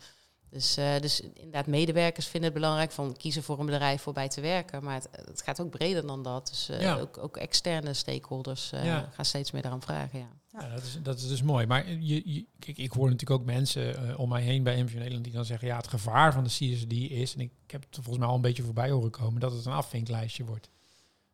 [0.49, 4.27] Dus, uh, dus inderdaad, medewerkers vinden het belangrijk van kiezen voor een bedrijf voor bij
[4.27, 4.83] te werken.
[4.83, 6.47] Maar het, het gaat ook breder dan dat.
[6.47, 6.99] Dus uh, ja.
[6.99, 9.09] ook, ook, externe stakeholders uh, ja.
[9.11, 10.19] gaan steeds meer daaraan vragen.
[10.19, 10.29] Ja.
[10.51, 10.69] ja.
[10.69, 11.65] dat, is, dat is dus mooi.
[11.65, 15.23] Maar je, je, kijk, ik hoor natuurlijk ook mensen om mij heen bij MV Nederland
[15.23, 15.67] die dan zeggen...
[15.67, 17.33] ja, het gevaar van de CSD is...
[17.33, 19.39] en ik, ik heb het volgens mij al een beetje voorbij horen komen...
[19.39, 20.69] dat het een afvinklijstje wordt.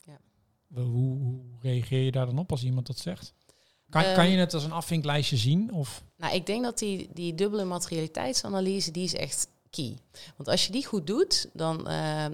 [0.06, 0.20] Ja.
[0.74, 3.34] Hoe, hoe reageer je daar dan op als iemand dat zegt?
[4.04, 5.74] Kan, kan je ehm, het als een afvinklijstje zien?
[5.74, 6.04] Of?
[6.18, 9.98] Nou, ik denk dat die, die dubbele materialiteitsanalyse, die is echt key.
[10.36, 12.30] Want als je die goed doet dan, uh, uh,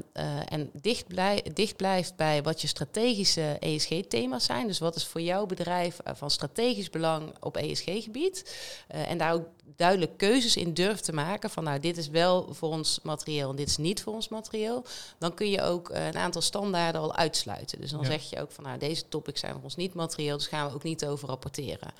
[0.46, 5.22] en dicht, blij, dicht blijft bij wat je strategische ESG-thema's zijn, dus wat is voor
[5.22, 8.56] jouw bedrijf uh, van strategisch belang op ESG-gebied,
[8.88, 12.70] en daar ook duidelijk keuzes in durft te maken van nou dit is wel voor
[12.70, 14.86] ons materieel en dit is niet voor ons materieel,
[15.18, 17.82] dan kun je ook een aantal standaarden al uitsluiten.
[17.82, 20.48] Dus dan zeg je ook van nou deze topics zijn voor ons niet materieel, dus
[20.48, 21.94] gaan we ook niet over rapporteren.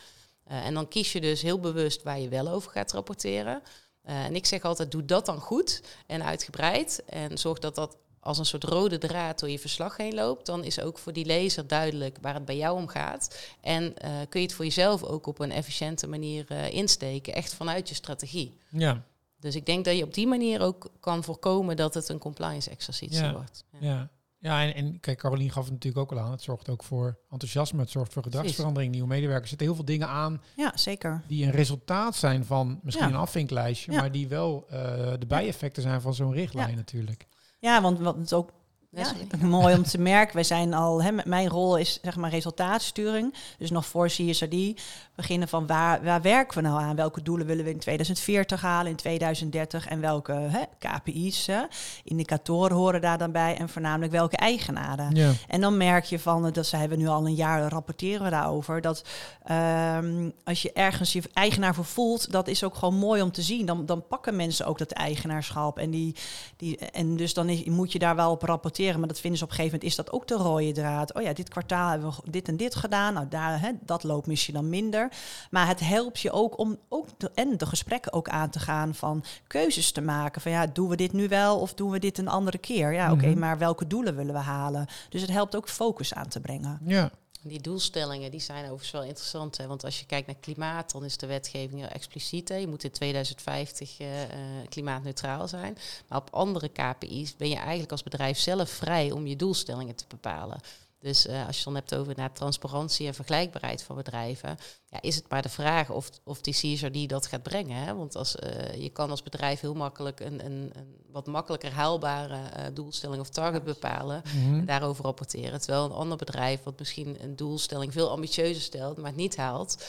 [0.46, 3.62] en dan kies je dus heel bewust waar je wel over gaat rapporteren.
[4.06, 7.04] Uh, en ik zeg altijd, doe dat dan goed en uitgebreid.
[7.06, 10.46] En zorg dat dat als een soort rode draad door je verslag heen loopt.
[10.46, 13.38] Dan is ook voor die lezer duidelijk waar het bij jou om gaat.
[13.62, 17.34] En uh, kun je het voor jezelf ook op een efficiënte manier uh, insteken.
[17.34, 18.58] Echt vanuit je strategie.
[18.70, 19.04] Ja.
[19.40, 22.70] Dus ik denk dat je op die manier ook kan voorkomen dat het een compliance
[22.70, 23.34] exercitie ja.
[23.34, 23.64] wordt.
[23.80, 23.90] Ja.
[23.90, 24.10] ja.
[24.42, 26.32] Ja, en, en kijk, Carolien gaf het natuurlijk ook al aan.
[26.32, 29.44] Het zorgt ook voor enthousiasme, het zorgt voor gedragsverandering, nieuwe medewerkers.
[29.44, 30.42] Er zitten heel veel dingen aan.
[30.56, 31.24] Ja, zeker.
[31.28, 34.78] Die een resultaat zijn van misschien een afvinklijstje, maar die wel uh,
[35.20, 37.28] de bijeffecten zijn van zo'n richtlijn natuurlijk.
[37.60, 38.52] Ja, want wat het ook
[38.96, 39.14] ja,
[39.48, 40.36] mooi om te merken.
[40.36, 43.34] Wij zijn al, hè, mijn rol is zeg maar resultaatsturing.
[43.58, 44.82] Dus nog voor CSRD
[45.16, 46.96] beginnen van waar, waar werken we nou aan?
[46.96, 51.62] Welke doelen willen we in 2040 halen, in 2030 en welke hè, KPI's, hè,
[52.04, 55.16] indicatoren horen daar dan bij en voornamelijk welke eigenaren.
[55.16, 55.32] Ja.
[55.48, 58.82] En dan merk je van, dat zijn we nu al een jaar rapporteren we daarover,
[58.82, 59.04] dat
[59.52, 63.42] um, als je ergens je eigenaar voor voelt, dat is ook gewoon mooi om te
[63.42, 63.66] zien.
[63.66, 66.16] Dan, dan pakken mensen ook dat eigenaarschap en die,
[66.58, 69.46] die en dus dan is, moet je daar wel op rapporteren maar dat vinden ze
[69.46, 71.14] op een gegeven moment is dat ook de rode draad.
[71.14, 73.14] Oh ja, dit kwartaal hebben we dit en dit gedaan.
[73.14, 75.12] Nou, daar, hè, dat loopt misschien dan minder.
[75.50, 78.96] Maar het helpt je ook om ook de, en de gesprekken ook aan te gaan
[78.96, 80.42] van keuzes te maken.
[80.42, 82.94] Van ja, doen we dit nu wel of doen we dit een andere keer?
[82.94, 83.40] Ja, oké, mhm.
[83.40, 84.88] maar welke doelen willen we halen?
[85.10, 86.80] Dus het helpt ook focus aan te brengen.
[86.86, 87.12] Ja.
[87.44, 89.58] Die doelstellingen die zijn overigens wel interessant.
[89.58, 89.68] Hè?
[89.68, 92.50] Want als je kijkt naar klimaat, dan is de wetgeving heel expliciet.
[92.50, 92.56] Hè?
[92.56, 94.28] Je moet in 2050 uh, uh,
[94.70, 95.78] klimaatneutraal zijn.
[96.08, 100.06] Maar op andere KPI's ben je eigenlijk als bedrijf zelf vrij om je doelstellingen te
[100.08, 100.60] bepalen.
[101.02, 105.16] Dus uh, als je dan hebt over naar transparantie en vergelijkbaarheid van bedrijven, ja, is
[105.16, 107.84] het maar de vraag of, of die CSRD dat gaat brengen.
[107.84, 107.96] Hè?
[107.96, 112.36] Want als, uh, je kan als bedrijf heel makkelijk een, een, een wat makkelijker haalbare
[112.36, 115.62] uh, doelstelling of target bepalen mm en daarover rapporteren.
[115.62, 119.86] Terwijl een ander bedrijf wat misschien een doelstelling veel ambitieuzer stelt, maar het niet haalt,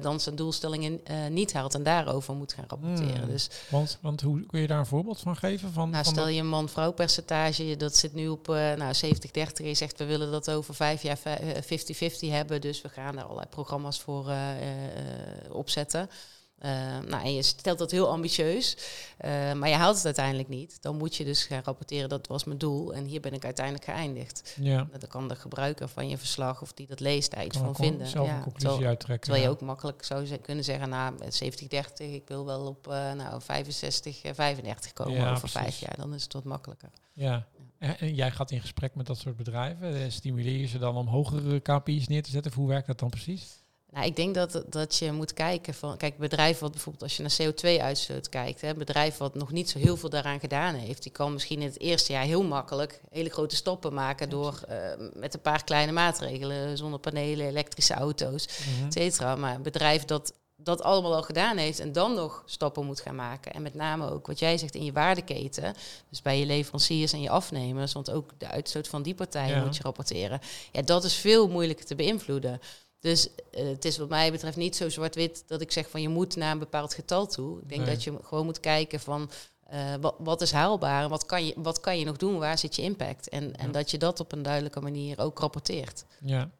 [0.00, 3.24] dan zijn doelstellingen niet haalt en daarover moet gaan rapporteren.
[3.24, 3.30] Mm.
[3.30, 5.72] Dus, want, want hoe kun je daar een voorbeeld van geven?
[5.72, 8.98] Van, nou, van stel je een man-vrouw percentage, dat zit nu op nou, 70-30.
[9.64, 11.22] Je zegt we willen dat over vijf jaar 50-50
[12.20, 16.08] hebben, dus we gaan er allerlei programma's voor eh, eh, opzetten.
[16.64, 16.70] Uh,
[17.08, 18.76] nou, en je stelt dat heel ambitieus,
[19.24, 20.82] uh, maar je haalt het uiteindelijk niet.
[20.82, 23.84] Dan moet je dus gaan rapporteren, dat was mijn doel en hier ben ik uiteindelijk
[23.84, 24.54] geïndigd.
[24.60, 24.76] Ja.
[24.76, 27.74] Nou, dan kan de gebruiker van je verslag of die dat leest daar iets van
[27.74, 28.06] vinden.
[28.06, 29.24] Zelf ja, een conclusie terwijl, uittrekken.
[29.24, 33.12] Terwijl je ook makkelijk zou kunnen zeggen, nou 70, 30, ik wil wel op uh,
[33.12, 35.52] nou, 65, 35 komen over precies.
[35.52, 35.96] vijf jaar.
[35.96, 36.90] Dan is het wat makkelijker.
[37.12, 37.46] Ja.
[37.82, 40.12] En jij gaat in gesprek met dat soort bedrijven.
[40.12, 42.50] Stimuleer je ze dan om hogere KPI's neer te zetten?
[42.50, 43.62] Of hoe werkt dat dan precies?
[43.90, 47.22] Nou, ik denk dat, dat je moet kijken van, kijk, bedrijven wat bijvoorbeeld als je
[47.22, 51.12] naar CO2-uitstoot kijkt, hè, bedrijf wat nog niet zo heel veel daaraan gedaan heeft, die
[51.12, 54.76] kan misschien in het eerste jaar heel makkelijk hele grote stappen maken door uh,
[55.14, 59.36] met een paar kleine maatregelen, zonnepanelen, elektrische auto's, mm et cetera.
[59.36, 60.32] Maar een bedrijf dat
[60.62, 63.52] dat allemaal al gedaan heeft en dan nog stappen moet gaan maken.
[63.52, 65.74] En met name ook wat jij zegt in je waardeketen,
[66.08, 69.64] dus bij je leveranciers en je afnemers, want ook de uitstoot van die partijen ja.
[69.64, 70.40] moet je rapporteren.
[70.72, 72.60] Ja, dat is veel moeilijker te beïnvloeden.
[73.00, 76.08] Dus uh, het is wat mij betreft niet zo zwart-wit dat ik zeg van je
[76.08, 77.60] moet naar een bepaald getal toe.
[77.60, 77.90] Ik denk nee.
[77.94, 79.30] dat je gewoon moet kijken van
[79.72, 82.58] uh, wat, wat, is haalbaar en wat kan, je, wat kan je nog doen, waar
[82.58, 83.28] zit je impact?
[83.28, 83.52] En, ja.
[83.52, 86.04] en dat je dat op een duidelijke manier ook rapporteert.
[86.20, 86.50] Ja.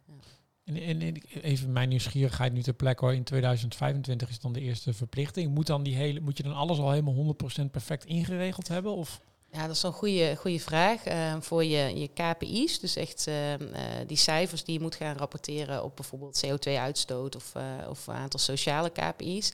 [0.65, 3.15] En, en, even mijn nieuwsgierigheid nu ter plekke hoor.
[3.15, 5.55] In 2025 is dan de eerste verplichting.
[5.55, 8.93] Moet, dan die hele, moet je dan alles al helemaal 100% perfect ingeregeld hebben?
[8.93, 9.21] Of?
[9.51, 11.07] Ja, dat is een goede, goede vraag.
[11.07, 13.59] Uh, voor je, je KPI's, dus echt uh, uh,
[14.07, 17.53] die cijfers die je moet gaan rapporteren op bijvoorbeeld CO2-uitstoot of,
[17.89, 19.53] of aantal sociale KPI's,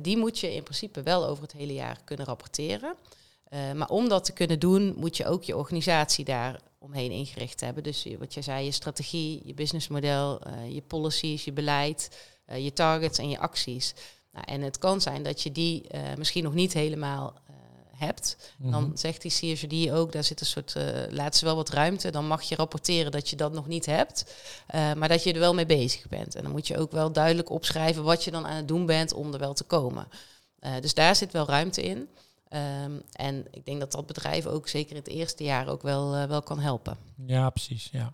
[0.00, 2.94] die moet je in principe wel over het hele jaar kunnen rapporteren.
[3.50, 7.82] maar om dat te kunnen doen, moet je ook je organisatie daar omheen ingericht hebben.
[7.82, 12.10] Dus wat jij zei, je strategie, je businessmodel, je policies, je beleid,
[12.56, 13.94] je targets en je acties.
[14.32, 17.54] Nou, en het kan zijn dat je die eh, misschien nog niet helemaal eh,
[17.90, 18.36] hebt.
[18.58, 18.96] Dan Mhm.
[18.96, 22.10] zegt die CSRD ook, daar zit een soort, eh laat ze wel wat ruimte.
[22.10, 24.34] Dan mag je rapporteren dat je dat nog niet hebt,
[24.66, 26.34] eh, maar dat je er wel mee bezig bent.
[26.34, 29.12] En dan moet je ook wel duidelijk opschrijven wat je dan aan het doen bent
[29.12, 30.08] om er wel te komen.
[30.58, 32.08] Eh, dus daar zit wel ruimte in.
[32.48, 36.14] Ehm, en ik denk dat dat bedrijf ook zeker in het eerste jaar ook wel,
[36.14, 36.96] eh, wel kan helpen.
[37.26, 37.88] Ja, precies.
[37.92, 38.12] Ja.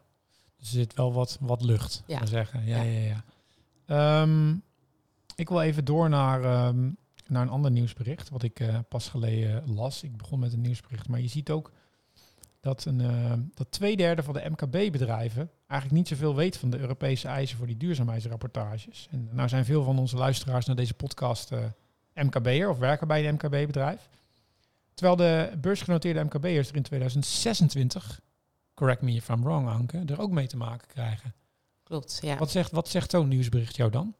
[0.58, 2.18] Dus er zit wel wat, wat lucht, Ja.
[2.18, 2.26] ja.
[2.26, 2.66] zeggen.
[2.66, 2.90] Ja, Ja.
[2.90, 3.24] ja, ja.
[3.86, 4.54] Ehm,
[5.36, 6.90] ik wil even door naar, ehm,
[7.26, 10.02] naar een ander nieuwsbericht, wat ik eh, pas geleden las.
[10.02, 11.70] Ik begon met een nieuwsbericht, maar je ziet ook
[12.60, 16.78] dat, een, eh, dat twee derde van de MKB-bedrijven eigenlijk niet zoveel weet van de
[16.78, 19.08] Europese eisen voor die duurzaamheidsrapportages.
[19.10, 21.50] En nou zijn veel van onze luisteraars naar deze podcast
[22.14, 24.08] MKB'er of werken bij een MKB-bedrijf.
[24.94, 28.20] Terwijl de beursgenoteerde MKB'ers er in 2026
[28.74, 31.34] correct me if I'm wrong, Anke, er ook mee te maken krijgen.
[31.82, 32.36] Klopt, ja.
[32.36, 34.14] Wat zegt, wat zegt zo'n nieuwsbericht jou dan?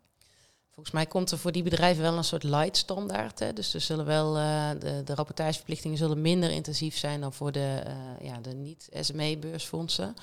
[0.70, 3.38] Volgens mij komt er voor die bedrijven wel een soort light standaard.
[3.38, 3.52] Hè?
[3.52, 7.82] Dus er zullen wel eh, de, de rapportageverplichtingen zullen minder intensief zijn dan voor de,
[7.84, 10.14] eh, ja, de niet-SME-beursfondsen.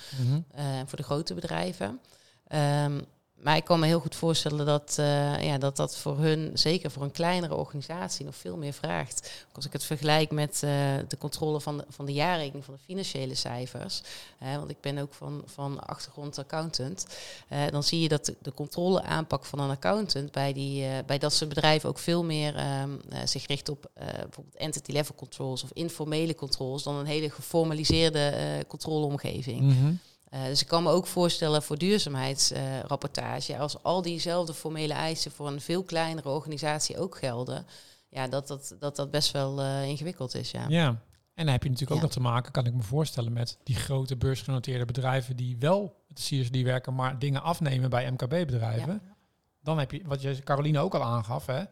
[0.52, 2.00] eh, en voor de grote bedrijven.
[2.48, 3.02] Ehm,
[3.42, 6.92] maar ik kan me heel goed voorstellen dat, eh, ja, dat dat voor hun, zeker
[6.92, 9.46] voor een kleinere organisatie, nog veel meer vraagt.
[9.52, 10.72] Als ik het vergelijk met eh,
[11.08, 14.02] de controle van de, van de jaarrekening, van de financiële cijfers.
[14.38, 17.06] hè, want ik ben ook van, van achtergrond accountant.
[17.48, 21.50] eh, dan zie je dat de, controleaanpak van een accountant bij, die, bij dat soort
[21.50, 26.36] bedrijven ook veel meer ehm, eh, zich richt op bijvoorbeeld entity level controls of informele
[26.36, 28.34] controls dan een hele geformaliseerde
[28.68, 29.62] controleomgeving.
[29.62, 29.94] Mhm.
[30.34, 35.48] Uh, dus ik kan me ook voorstellen voor duurzaamheidsrapportage, als al diezelfde formele eisen voor
[35.48, 37.66] een veel kleinere organisatie ook gelden,
[38.10, 40.52] ja, dat dat, dat, dat best wel uh, ingewikkeld is.
[40.52, 40.66] Ja.
[40.68, 40.88] ja,
[41.34, 43.76] en dan heb je natuurlijk ook nog te maken, kan ik me voorstellen, met die
[43.76, 49.02] grote beursgenoteerde bedrijven die wel met de CSD werken, maar dingen afnemen bij MKB-bedrijven.
[49.64, 51.64] Dan heb je, wat je Caroline ook al aangaf, hè.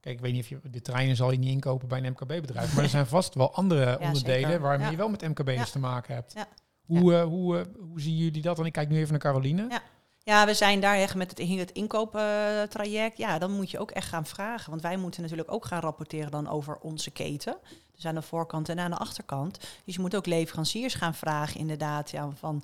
[0.00, 2.74] Kijk, ik weet niet of je de treinen zal je niet inkopen bij een MKB-bedrijf,
[2.74, 6.32] maar er zijn vast wel andere onderdelen waarmee je wel met MKB'ers te maken hebt.
[6.32, 6.48] Ja.
[6.84, 8.58] Hoe, eh, hoe, eh, hoe zien jullie dat?
[8.58, 9.66] En ik kijk nu even naar Caroline.
[9.68, 9.82] Ja.
[10.24, 13.16] Ja, we zijn daar echt met het, het inkooptraject.
[13.16, 14.70] Ja, dan moet je ook echt gaan vragen.
[14.70, 17.56] Want wij moeten natuurlijk ook gaan rapporteren dan over onze keten.
[17.94, 19.58] Dus aan de voorkant en aan de achterkant.
[19.84, 22.62] Dus je moet ook leveranciers gaan vragen inderdaad ja, van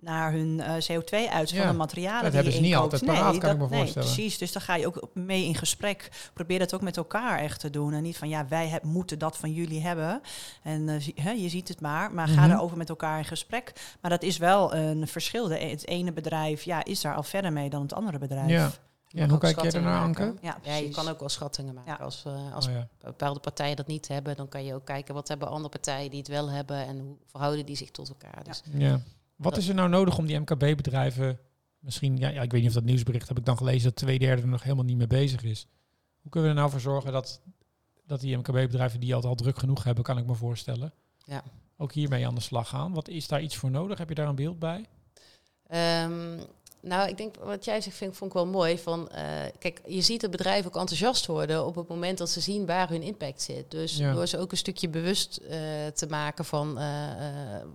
[0.00, 2.92] naar hun eh, CO2-uitstoot Ja, van de materialen dat die hebben je ze niet inkoopt.
[2.92, 4.08] altijd paraat, kan ik me nee, voorstellen.
[4.08, 4.38] precies.
[4.38, 6.08] Dus dan ga je ook mee in gesprek.
[6.34, 7.92] Probeer dat ook met elkaar echt te doen.
[7.92, 10.20] En niet van, ja, wij heb- moeten dat van jullie hebben.
[10.62, 12.12] En eh, je ziet het maar.
[12.14, 12.48] Maar ga Mhm.
[12.48, 13.72] daarover met elkaar in gesprek.
[14.00, 15.48] Maar dat is wel een verschil.
[15.48, 18.48] De, het ene bedrijf ja, is daar al verder mee dan het andere bedrijf.
[18.50, 18.70] Ja.
[19.12, 20.02] Ja, en hoe kijk jij ernaar.
[20.02, 20.34] Anke?
[20.40, 21.92] Ja, Ja, je kan ook wel schattingen maken.
[21.98, 22.04] Ja.
[22.04, 22.88] Als, eh, als Oh, ja.
[23.00, 26.18] bepaalde partijen dat niet hebben, dan kan je ook kijken wat hebben andere partijen die
[26.18, 28.44] het wel hebben en hoe verhouden die zich tot elkaar.
[28.44, 29.00] Dus Ja.
[29.40, 31.38] Wat is er nou nodig om die MKB-bedrijven
[31.78, 34.18] misschien, ja, ja, ik weet niet of dat nieuwsbericht heb ik dan gelezen dat twee
[34.18, 35.66] derde er nog helemaal niet mee bezig is.
[36.20, 37.40] Hoe kunnen we er nou voor zorgen dat,
[38.06, 40.92] dat die MKB-bedrijven die altijd al druk genoeg hebben, kan ik me voorstellen,
[41.24, 41.42] Ja.
[41.76, 42.92] ook hiermee aan de slag gaan?
[42.92, 43.98] Wat is daar iets voor nodig?
[43.98, 44.86] Heb je daar een beeld bij?
[45.66, 46.40] Ehm,
[46.82, 48.78] nou, ik denk wat jij zegt, vind, vond ik wel mooi.
[48.78, 49.24] Van, eh,
[49.58, 52.88] kijk, je ziet het bedrijf ook enthousiast worden op het moment dat ze zien waar
[52.88, 53.70] hun impact zit.
[53.70, 54.12] Dus Ja.
[54.12, 55.58] door ze ook een stukje bewust eh,
[55.94, 56.84] te maken van, eh,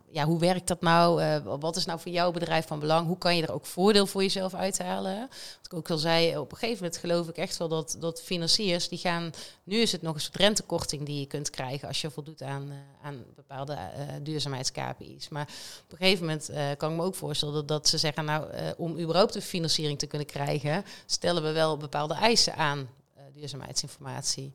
[0.09, 1.39] ja, hoe werkt dat nou?
[1.59, 3.07] Wat is nou voor jouw bedrijf van belang?
[3.07, 5.19] Hoe kan je er ook voordeel voor jezelf uithalen?
[5.19, 8.21] Wat ik ook al zei, op een gegeven moment geloof ik echt wel dat, dat
[8.21, 9.31] financiers, die gaan,
[9.63, 12.71] nu is het nog een soort rentekorting die je kunt krijgen als je voldoet aan,
[13.01, 13.77] aan bepaalde
[14.21, 15.29] duurzaamheids-KPI's.
[15.29, 15.47] Maar
[15.85, 18.79] op een gegeven moment kan ik me ook voorstellen dat, dat ze zeggen, nou, eh,
[18.95, 24.53] om überhaupt een financiering te kunnen krijgen, stellen we wel bepaalde eisen aan eh, duurzaamheidsinformatie.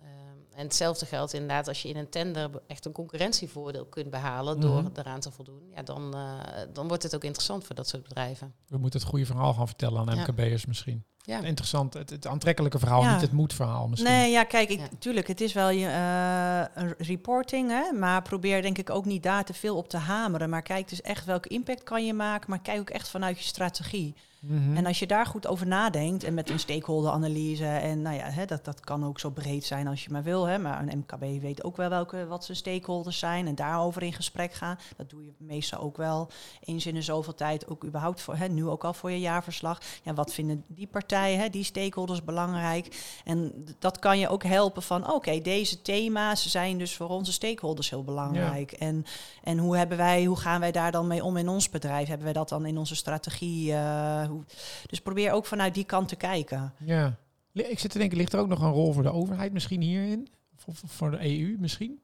[0.00, 0.08] Ehm,
[0.54, 4.82] en hetzelfde geldt inderdaad als je in een tender echt een concurrentievoordeel kunt behalen door
[4.82, 4.90] Mhm.
[4.94, 5.62] eraan te voldoen.
[5.74, 6.38] Ja, dan, eh,
[6.72, 8.54] dan wordt het ook interessant voor dat soort bedrijven.
[8.66, 10.22] We moeten het goede verhaal gaan vertellen aan Ja.
[10.22, 11.04] MKB'ers misschien.
[11.26, 11.40] Ja.
[11.42, 13.12] Interessant, het, het aantrekkelijke verhaal, Ja.
[13.12, 14.10] niet het moedverhaal misschien.
[14.10, 14.86] Nee, ja, kijk, ik, Ja.
[14.98, 19.22] tuurlijk, het is wel je, eh, een reporting, hè, maar probeer denk ik ook niet
[19.22, 20.50] daar te veel op te hameren.
[20.50, 23.44] Maar kijk dus echt welke impact kan je maken, maar kijk ook echt vanuit je
[23.44, 24.14] strategie.
[24.46, 24.76] Mhm.
[24.76, 28.44] En als je daar goed over nadenkt en met een stakeholder-analyse, en nou ja, hè,
[28.44, 31.42] dat, dat kan ook zo breed zijn als je maar wil, hè, maar een MKB
[31.42, 34.78] weet ook wel welke, wat zijn stakeholders zijn en daarover in gesprek gaan.
[34.96, 36.28] Dat doe je meestal ook wel
[36.60, 39.80] eens in de zoveel tijd, ook überhaupt voor, hè, nu ook al voor je jaarverslag.
[40.02, 43.18] Ja, wat vinden die partijen, hè, die stakeholders belangrijk?
[43.24, 47.90] En dat kan je ook helpen van, oké, deze thema's zijn dus voor onze stakeholders
[47.90, 48.72] heel belangrijk.
[48.72, 49.04] En,
[49.42, 52.08] en hoe, hebben wij, hoe gaan wij daar dan mee om in ons bedrijf?
[52.08, 53.74] Hebben wij dat dan in onze strategie?
[53.76, 54.44] eh, hoe,
[54.86, 56.74] dus probeer ook vanuit die kant te kijken.
[56.78, 57.16] Ja.
[57.52, 60.28] Ik zit te denken, ligt er ook nog een rol voor de overheid misschien hierin?
[60.64, 62.00] Of, voor de EU misschien?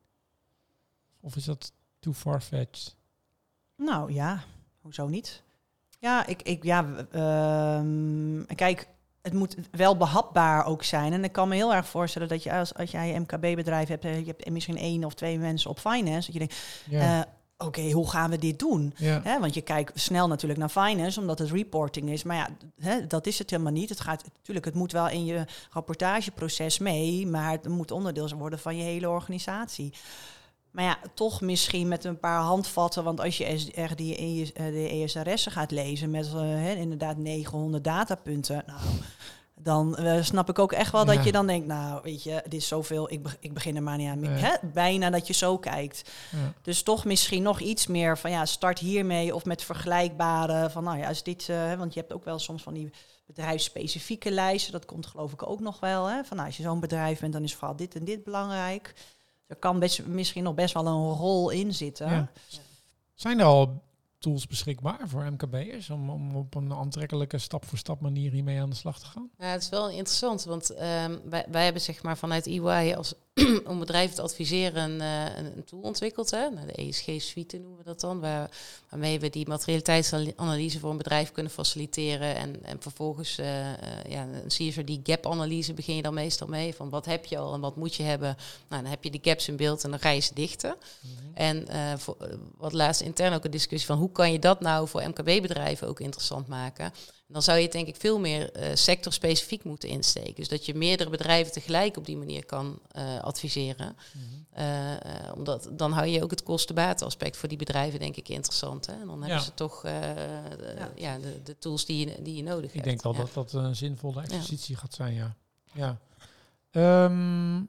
[1.21, 2.97] Of is dat too far-fetched?
[3.77, 4.43] Nou ja,
[4.81, 5.43] hoezo niet?
[5.99, 8.89] Ja, ik, ik ja, ehm, kijk,
[9.23, 11.13] het moet wel behapbaar ook zijn.
[11.13, 14.03] En ik kan me heel erg voorstellen dat je als, als jij een MKB-bedrijf hebt,
[14.03, 16.57] je hebt misschien één of twee mensen op finance, dat je denkt,
[16.89, 17.27] ja
[17.65, 18.95] oké, hoe gaan we dit doen?
[18.97, 19.41] Ja.
[19.41, 22.23] want je kijkt snel natuurlijk naar finance, omdat het reporting is.
[22.23, 23.89] Maar ja, dat is het helemaal niet.
[23.89, 28.59] Het gaat natuurlijk, het moet wel in je rapportageproces mee, maar het moet onderdeel worden
[28.59, 29.93] van je hele organisatie.
[30.73, 33.05] Maar ja, toch misschien met een paar handvatten.
[33.05, 38.63] Want als je echt die, eh, de ESRS'en gaat lezen met uh, inderdaad 900 datapunten.
[38.67, 38.81] Nou,
[39.63, 42.61] dan uh, snap ik ook echt wel dat je dan denkt, nou weet je, dit
[42.61, 44.25] is zoveel, ik, ik begin er maar niet aan.
[44.25, 44.55] Hè?
[44.73, 46.11] Bijna dat je zo kijkt.
[46.31, 46.53] Ja.
[46.63, 50.99] Dus toch misschien nog iets meer van ja, start hiermee of met vergelijkbare van nou
[50.99, 52.91] ja, is dit, uh, want je hebt ook wel soms van die
[53.27, 56.07] bedrijfsspecifieke lijsten, dat komt geloof ik ook nog wel.
[56.07, 56.25] Hè?
[56.25, 58.95] Van nou, als je zo'n bedrijf bent, dan is vooral dit en dit belangrijk.
[59.47, 62.11] Er kan best, misschien nog best wel een rol in zitten.
[62.11, 62.31] Ja.
[63.15, 63.83] Zijn er al
[64.23, 68.99] tools beschikbaar voor MKB'ers om, om op een aantrekkelijke stap-voor-stap manier hiermee aan de slag
[68.99, 69.31] te gaan?
[69.39, 73.15] Ja, het is wel interessant, want um, wij, wij hebben zeg maar vanuit EY als
[73.65, 75.01] om bedrijven te adviseren een,
[75.45, 76.31] een, tool ontwikkeld.
[76.31, 76.51] Hè?
[76.51, 78.51] Nou, de ESG-suite noemen we dat dan, waar,
[78.89, 82.37] waarmee we die materialiteitsanalyse voor een bedrijf kunnen faciliteren.
[82.37, 83.75] En, en vervolgens uh, uh,
[84.09, 86.75] ja, een CSRD-gap-analyse begin je dan meestal mee.
[86.75, 88.37] Van wat heb je al en wat moet je hebben?
[88.69, 90.77] Nou, dan heb je die gaps in beeld en dan ga je ze dichten.
[91.01, 91.35] Mhm.
[91.35, 91.67] En
[91.99, 92.17] voor,
[92.57, 96.01] wat laatst intern ook een discussie van hoe kan je dat nou voor MKB-bedrijven ook
[96.01, 96.93] interessant maken?
[97.33, 100.35] Dan zou je het denk ik veel meer uh, sectorspecifiek moeten insteken.
[100.35, 103.97] Dus dat je meerdere bedrijven tegelijk op die manier kan uh, adviseren.
[104.13, 104.63] Mhm.
[104.63, 108.87] uh, omdat dan hou je ook het kosten-baten-aspect voor die bedrijven denk ik interessant.
[108.87, 108.93] Hè?
[108.93, 111.19] En dan hebben ze toch de, ja.
[111.19, 112.75] de, de, tools die je, die je nodig ik hebt.
[112.75, 115.37] Ik denk wel dat dat een zinvolle exercitie gaat zijn, ja.
[115.73, 115.99] ja.
[117.05, 117.69] Um,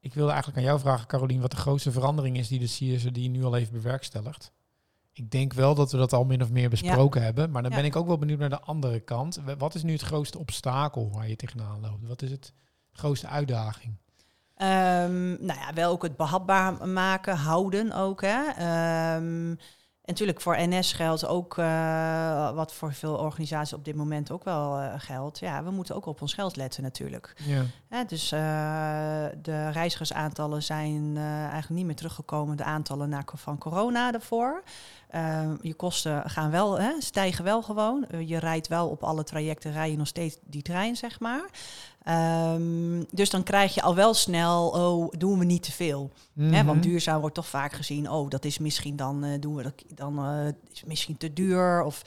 [0.00, 3.12] ik wilde eigenlijk aan jou vragen, Carolien, wat de grootste verandering is die de CSR
[3.12, 4.52] die nu al heeft bewerkstelligd.
[5.20, 7.50] Ik denk wel dat we dat al min of meer besproken hebben.
[7.50, 9.40] Maar dan ben ik ook wel benieuwd naar de andere kant.
[9.58, 12.06] Wat is nu het grootste obstakel waar je tegenaan loopt?
[12.06, 12.52] Wat is het
[12.92, 13.96] grootste uitdaging?
[14.56, 18.20] Um, nou ja, wel ook het behapbaar maken, houden ook.
[18.20, 18.46] Hè.
[19.16, 19.58] Um,
[20.10, 24.44] en natuurlijk voor NS geldt ook, uh, wat voor veel organisaties op dit moment ook
[24.44, 25.38] wel uh, geldt.
[25.38, 27.34] Ja, we moeten ook op ons geld letten natuurlijk.
[27.44, 27.62] Ja.
[27.90, 28.40] ja dus uh,
[29.42, 34.62] de reizigersaantallen zijn eigenlijk niet meer teruggekomen, de aantallen na, van corona daarvoor.
[35.60, 38.06] Je kosten gaan wel, hè, stijgen wel gewoon.
[38.26, 41.50] je rijdt wel op alle trajecten, rij je nog steeds die trein, zeg maar.
[42.08, 46.10] Um, dus dan krijg je al wel snel, oh, doen we niet te veel.
[46.32, 46.80] Mm want mhm.
[46.80, 50.18] duurzaam wordt toch vaak gezien, oh, dat is misschien dan, uh, doen we dat, dan
[50.18, 51.82] uh, is misschien te duur.
[51.82, 52.02] Of,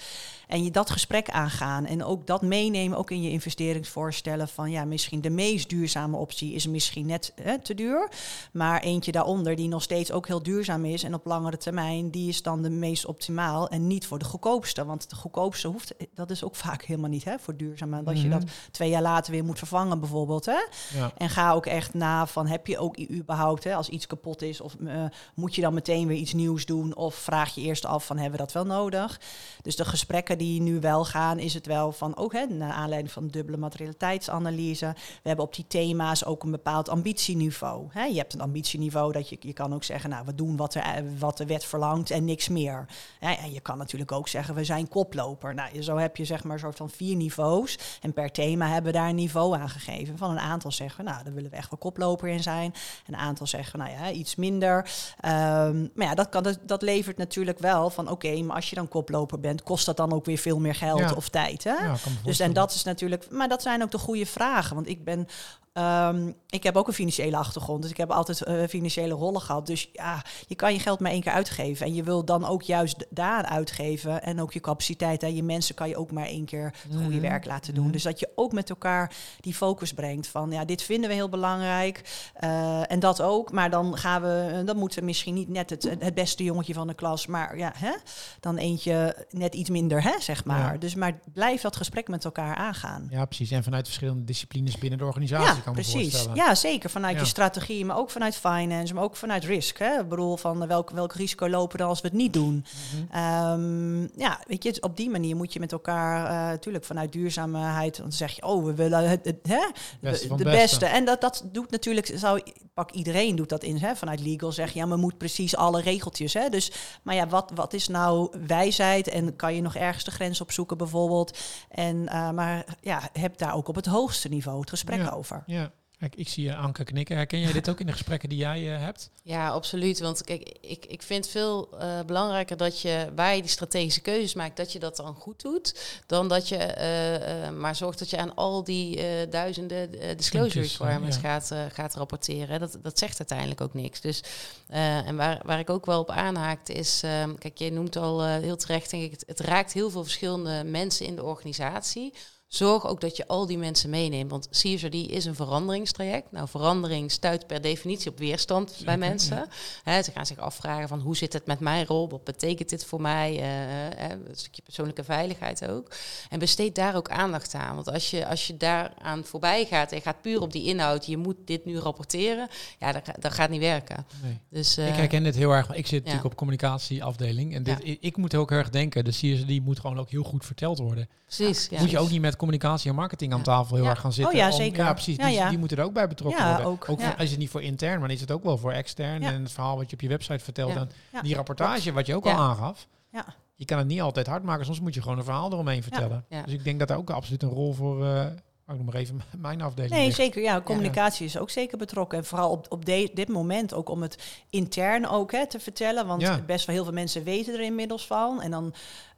[0.47, 4.85] en je dat gesprek aangaan en ook dat meenemen, ook in je investeringsvoorstellen van, ja,
[4.85, 8.09] misschien de meest duurzame optie is misschien net hè, te duur.
[8.51, 12.29] Maar eentje daaronder die nog steeds ook heel duurzaam is en op langere termijn, die
[12.29, 14.85] is dan de meest optimaal en niet voor de goedkoopste.
[14.85, 17.91] Want de goedkoopste hoeft, dat is ook vaak helemaal niet hè, voor duurzaam.
[17.91, 18.39] Dat mm je mhm.
[18.39, 20.45] dat twee jaar later weer moet vervangen bijvoorbeeld.
[20.45, 20.59] Hè?
[20.97, 21.11] Ja.
[21.17, 24.61] En ga ook echt na van heb je ook überhaupt, hè, als iets kapot is,
[24.61, 25.03] of uh,
[25.35, 26.95] moet je dan meteen weer iets nieuws doen?
[26.95, 29.19] Of vraag je eerst af van hebben we dat wel nodig?
[29.61, 33.11] Dus de gesprekken die nu wel gaan, is het wel van ook hè, naar aanleiding
[33.11, 34.95] van dubbele materialiteitsanalyse.
[34.95, 37.87] We hebben op die thema's ook een bepaald ambitieniveau.
[37.89, 38.03] Hè?
[38.03, 41.03] Je hebt een ambitieniveau dat je, je kan ook zeggen, nou we doen wat, er,
[41.19, 42.85] wat de wet verlangt en niks meer.
[43.19, 45.53] Ja, en je kan natuurlijk ook zeggen, we zijn koploper.
[45.53, 47.77] Nou, zo heb je zeg maar een soort van vier niveaus.
[48.01, 50.17] En per thema hebben we daar een niveau aan gegeven.
[50.17, 52.73] Van een aantal zeggen, nou, daar willen we echt wel koploper in zijn.
[53.07, 54.77] Een aantal zeggen, nou ja, iets minder.
[54.77, 58.75] Um, maar ja, dat, kan, dat, dat levert natuurlijk wel van, oké, maar als je
[58.75, 61.63] dan koploper bent, kost dat dan ook weer veel meer geld of tijd.
[61.63, 61.73] Hè?
[61.73, 64.75] Ja, dus en dat is natuurlijk, maar dat zijn ook de goede vragen.
[64.75, 65.27] Want ik ben
[65.73, 69.65] Um, ik heb ook een financiële achtergrond, dus ik heb altijd uh, financiële rollen gehad.
[69.65, 71.85] Dus ja, je kan je geld maar één keer uitgeven.
[71.85, 74.23] En je wil dan ook juist daar uitgeven.
[74.23, 77.09] En ook je capaciteit en je mensen kan je ook maar één keer het goede
[77.09, 77.21] mhm.
[77.21, 77.83] werk laten doen.
[77.83, 77.93] Mhm.
[77.93, 81.29] Dus dat je ook met elkaar die focus brengt van ja, dit vinden we heel
[81.29, 82.01] belangrijk.
[82.43, 83.51] Uh, en dat ook.
[83.51, 86.87] Maar dan gaan we, dan moeten we misschien niet net het, het beste jongetje van
[86.87, 87.91] de klas, maar ja, hè,
[88.39, 90.79] dan eentje net iets minder, hè, zeg maar.
[90.79, 93.07] Dus maar blijf dat gesprek met elkaar aangaan.
[93.09, 93.51] Ja, precies.
[93.51, 95.61] En vanuit verschillende disciplines binnen de organisatie.
[95.65, 96.27] Ja precies.
[96.33, 96.89] Ja, zeker.
[96.89, 99.77] Vanuit je strategie, maar ook vanuit finance, maar ook vanuit risk.
[99.77, 99.99] Hè?
[99.99, 102.65] Ik bedoel, van welk, welk risico lopen dan als we het niet doen?
[102.93, 103.03] Mhm.
[103.11, 107.97] Ehm, ja, weet je, op die manier moet je met elkaar, uh, natuurlijk vanuit duurzaamheid,
[107.97, 110.15] dan zeg je, oh, we willen het, het hè?
[110.35, 110.85] de, beste.
[110.85, 112.41] En dat, dat doet natuurlijk, zou,
[112.73, 113.95] pak iedereen doet dat in, hè?
[113.95, 116.33] vanuit legal zeg je, ja, maar moet precies alle regeltjes.
[116.33, 116.49] Hè?
[116.49, 116.71] Dus,
[117.03, 120.77] maar ja, wat, wat is nou wijsheid en kan je nog ergens de grens opzoeken
[120.77, 121.37] bijvoorbeeld?
[121.69, 125.43] En, uh, maar ja, heb daar ook op het hoogste niveau het gesprek over.
[125.45, 125.71] Ja.
[125.99, 127.15] Kijk, ik zie Anke knikken.
[127.15, 129.09] Herken jij dit ook in de gesprekken die jij hebt?
[129.21, 129.99] Ja, absoluut.
[129.99, 134.33] Want kijk, ik, ik vind veel uh, belangrijker dat je waar je die strategische keuzes
[134.33, 135.99] maakt, dat je dat dan goed doet.
[136.05, 141.21] Dan dat je uh, maar zorgt dat je aan al die duizenden disclosure requirements ja.
[141.21, 142.59] gaat, gaat rapporteren.
[142.59, 144.01] Dat, dat zegt uiteindelijk ook niks.
[144.01, 144.23] Dus,
[144.67, 148.57] en waar, waar ik ook wel op aanhaakte is, ehm, kijk, je noemt al heel
[148.57, 152.13] terecht, denk ik, het, het raakt heel veel verschillende mensen in de organisatie.
[152.53, 154.31] Zorg ook dat je al die mensen meeneemt.
[154.31, 156.31] Want CSRD is een veranderingstraject.
[156.31, 159.47] Nou, verandering stuit per definitie op weerstand bij mensen.
[159.85, 162.09] ze gaan zich afvragen van hoe zit het met mijn rol?
[162.09, 163.33] Wat betekent dit voor mij?
[163.33, 165.91] Uh, een stukje persoonlijke veiligheid ook.
[166.29, 167.75] En besteed daar ook aandacht aan.
[167.75, 171.17] Want als je, als je daaraan voorbij gaat en gaat puur op die inhoud, je
[171.17, 172.47] moet dit nu rapporteren,
[172.79, 174.05] ja, dat, dat gaat niet werken.
[174.23, 174.39] Nee.
[174.49, 175.73] Dus, ik herken dit heel erg.
[175.73, 177.55] Ik zit natuurlijk op communicatieafdeling.
[177.55, 180.79] En dit, ik, moet ook erg denken, de CSRD moet gewoon ook heel goed verteld
[180.79, 181.09] worden.
[181.25, 181.69] Precies.
[181.69, 184.33] Moet je ook niet met communicatie en marketing aan tafel heel erg gaan zitten.
[184.33, 184.83] Oh ja, zeker.
[184.83, 185.17] ja, precies.
[185.17, 186.65] Die, die, moeten er ook bij betrokken worden.
[186.65, 189.23] Ook, ook is het niet voor intern, maar is het ook wel voor extern.
[189.23, 190.75] En het verhaal wat je op je website vertelt.
[190.75, 190.89] En
[191.21, 192.87] die rapportage wat je ook al aangaf.
[193.11, 193.25] Ja.
[193.55, 194.65] Je kan het niet altijd hard maken.
[194.65, 196.25] Soms moet je gewoon een verhaal eromheen vertellen.
[196.45, 198.03] Dus ik denk dat daar ook absoluut een rol voor...
[198.03, 198.25] Uh,
[198.67, 199.93] ik nog maar even mijn afdeling.
[199.93, 200.41] Nee, zeker.
[200.41, 202.17] Ja, communicatie is ook zeker betrokken.
[202.17, 206.07] En vooral op, op dit moment ook om het intern ook hè, te vertellen.
[206.07, 208.41] Want best wel heel veel mensen weten er inmiddels van.
[208.41, 208.73] En dan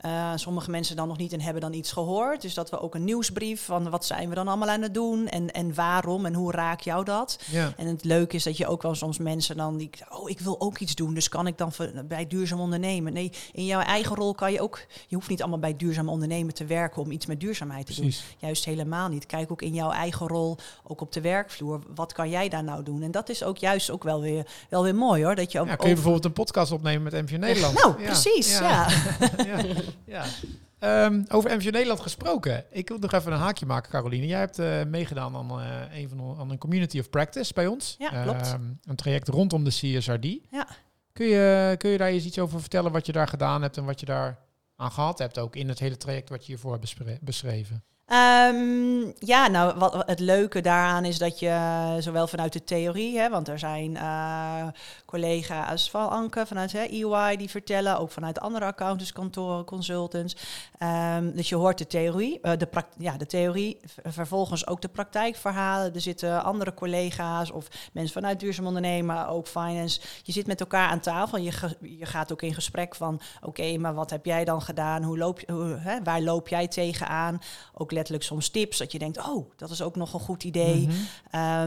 [0.05, 2.41] uh, sommige mensen dan nog niet en hebben dan iets gehoord.
[2.41, 5.27] Dus dat we ook een nieuwsbrief van wat zijn we dan allemaal aan het doen
[5.27, 7.39] en, en waarom en hoe raak jou dat.
[7.51, 7.73] Ja.
[7.77, 10.61] En het leuke is dat je ook wel soms mensen dan die, oh ik wil
[10.61, 11.71] ook iets doen, dus kan ik dan
[12.05, 13.13] bij duurzaam ondernemen?
[13.13, 16.53] Nee, in jouw eigen rol kan je ook, je hoeft niet allemaal bij duurzaam ondernemen
[16.53, 18.17] te werken om iets met duurzaamheid te Precies.
[18.17, 18.37] doen.
[18.37, 19.25] Juist helemaal niet.
[19.25, 22.83] Kijk ook in jouw eigen rol, ook op de werkvloer, wat kan jij daar nou
[22.83, 23.01] doen?
[23.01, 25.35] En dat is ook juist ook wel weer, wel weer mooi hoor.
[25.35, 27.73] Dat je ook ja, kun je bijvoorbeeld een podcast opnemen met MVN Nederland?
[27.73, 28.87] Nou, precies, ja.
[29.37, 29.61] ja.
[30.05, 30.25] ja.
[30.79, 32.65] Um, over MVO Nederland gesproken.
[32.71, 34.27] Ik wil nog even een haakje maken, Caroline.
[34.27, 37.95] Jij hebt uh, meegedaan aan, uh, een van aan een community of practice bij ons.
[37.99, 38.47] Ja, klopt.
[38.47, 40.25] Uh, een traject rondom de CSRD.
[40.51, 40.67] Ja.
[41.13, 43.85] Kun je, kun je daar eens iets over vertellen wat je daar gedaan hebt en
[43.85, 44.39] wat je daar
[44.75, 47.83] aan gehad hebt, ook in het hele traject wat je hiervoor hebt beschreven?
[48.11, 53.29] Um, ja, nou, wat, het leuke daaraan is dat je zowel vanuit de theorie, hè,
[53.29, 54.67] want er zijn uh,
[55.05, 60.35] collega's van Anke, vanuit hè, EY, die vertellen, ook vanuit andere accountantskantoren, consultants.
[60.79, 65.93] Um, dus je hoort de theorie, uh, de, ja, de theorie, vervolgens ook de praktijkverhalen.
[65.93, 70.01] Er zitten andere collega's of mensen vanuit duurzaam ondernemen, ook finance.
[70.23, 71.51] Je zit met elkaar aan tafel je,
[71.81, 75.03] je gaat ook in gesprek van, oké, maar wat heb jij dan gedaan?
[75.03, 77.39] Hoe loop, hoe, hè, waar loop jij tegenaan?
[77.73, 80.87] Ook letterlijk soms tips dat je denkt, oh, dat is ook nog een goed idee.
[80.87, 80.93] Mm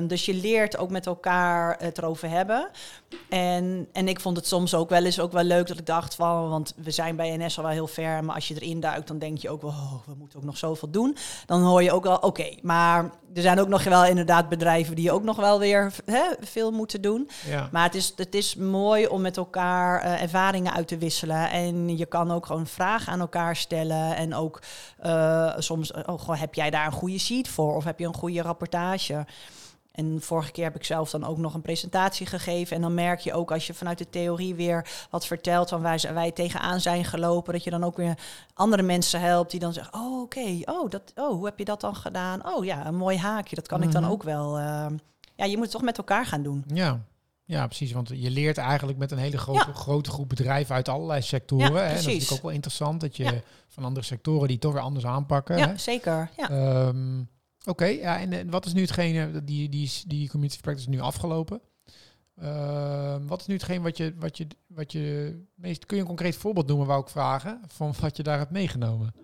[0.06, 2.70] dus je leert ook met elkaar het erover hebben.
[3.28, 6.14] En, en ik vond het soms ook wel eens ook wel leuk dat ik dacht
[6.14, 9.08] van, want we zijn bij NS al wel heel ver, maar als je erin duikt,
[9.08, 11.16] dan denk je ook wel, oh, we moeten ook nog zoveel doen.
[11.46, 15.12] Dan hoor je ook wel, oké, maar er zijn ook nog wel inderdaad bedrijven die
[15.12, 17.30] ook nog wel weer hè, veel moeten doen.
[17.46, 17.68] Ja.
[17.72, 21.50] Maar het is, het is mooi om met elkaar uh, ervaringen uit te wisselen.
[21.50, 24.16] En je kan ook gewoon vragen aan elkaar stellen.
[24.16, 24.62] En ook
[25.06, 27.76] uh, soms, oh, gewoon, heb jij daar een goede sheet voor?
[27.76, 29.26] Of heb je een goede rapportage?
[29.98, 32.76] En vorige keer heb ik zelf dan ook nog een presentatie gegeven.
[32.76, 36.14] En dan merk je ook als je vanuit de theorie weer wat vertelt van waar
[36.14, 38.18] wij tegenaan zijn gelopen, dat je dan ook weer
[38.54, 41.80] andere mensen helpt die dan zeggen: Oh, oké, oh, dat, oh, hoe heb je dat
[41.80, 42.46] dan gedaan?
[42.46, 43.56] Oh ja, een mooi haakje.
[43.56, 44.10] Dat kan ik dan mhm.
[44.10, 44.58] ook wel.
[44.58, 44.86] Uh,
[45.34, 46.64] ja, je moet het toch met elkaar gaan doen.
[46.66, 47.00] Ja.
[47.48, 47.92] Ja, precies.
[47.92, 51.72] Want je leert eigenlijk met een hele grote, grote groep bedrijven uit allerlei sectoren.
[51.72, 51.88] Ja, hè?
[51.88, 55.06] Dat is natuurlijk ook wel interessant dat je van andere sectoren die toch weer anders
[55.06, 55.58] aanpakken.
[55.58, 55.76] Ja, hè?
[55.76, 56.30] zeker.
[56.36, 56.50] Ja.
[56.86, 57.28] Um,
[57.64, 61.60] Oké, ja, en, wat is nu hetgene, die, die, die community practice is nu afgelopen.
[62.42, 66.08] Uh, wat is nu hetgeen wat je, wat je, wat je meest, kun je een
[66.08, 69.14] concreet voorbeeld noemen, wou ik vragen, van wat je daar hebt meegenomen?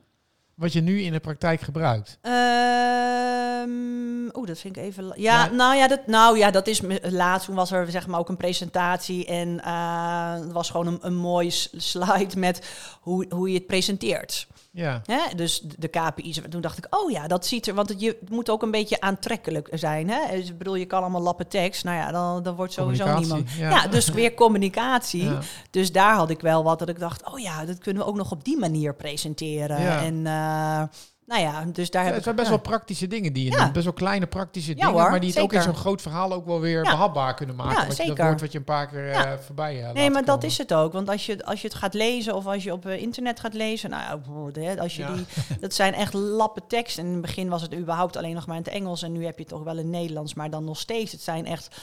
[0.54, 2.18] Wat je nu in de praktijk gebruikt?
[2.22, 4.04] Um,
[4.36, 5.12] Oeh, dat vind ik even.
[5.16, 7.46] Ja, nou ja, dat, nou ja, dat is laatst.
[7.46, 11.16] Toen was er zeg maar ook een presentatie en uh, het was gewoon een, een
[11.16, 14.46] mooie slide met hoe, hoe je het presenteert.
[14.74, 15.02] Ja.
[15.04, 15.34] Hè?
[15.36, 16.40] Dus de KPI's.
[16.50, 17.74] Toen dacht ik, oh ja, dat ziet er.
[17.74, 20.10] Want het, je, het moet ook een beetje aantrekkelijk zijn.
[20.10, 20.36] Hè?
[20.36, 21.84] Dus, ik bedoel, je kan allemaal lappen tekst.
[21.84, 23.50] Nou ja, dan, dan wordt sowieso niemand.
[23.50, 23.70] Ja.
[23.70, 23.86] ja.
[23.86, 25.30] dus weer communicatie.
[25.70, 28.16] Dus daar had ik wel wat dat ik dacht, oh ja, dat kunnen we ook
[28.16, 29.98] nog op die manier presenteren.
[29.98, 30.82] En uh,
[31.26, 33.94] nou ja, dus daar heb Het zijn best wel praktische dingen die je Best wel
[33.94, 37.34] kleine praktische dingen, maar die het ook in zo'n groot verhaal ook wel weer behapbaar
[37.34, 37.86] kunnen maken.
[37.88, 40.44] wat je, dat woord wat je een paar keer uh, voorbij uh, Nee, maar dat
[40.44, 40.92] is het ook.
[40.92, 43.54] Want als je, als je het gaat lezen of als je op uh, internet gaat
[43.54, 44.20] lezen, nou
[44.52, 45.26] ja, als je die,
[45.60, 46.98] dat zijn echt lappen tekst.
[46.98, 49.24] En in het begin was het überhaupt alleen nog maar in het Engels en nu
[49.24, 51.12] heb je het toch wel in het Nederlands, maar dan nog steeds.
[51.12, 51.76] Het zijn echt,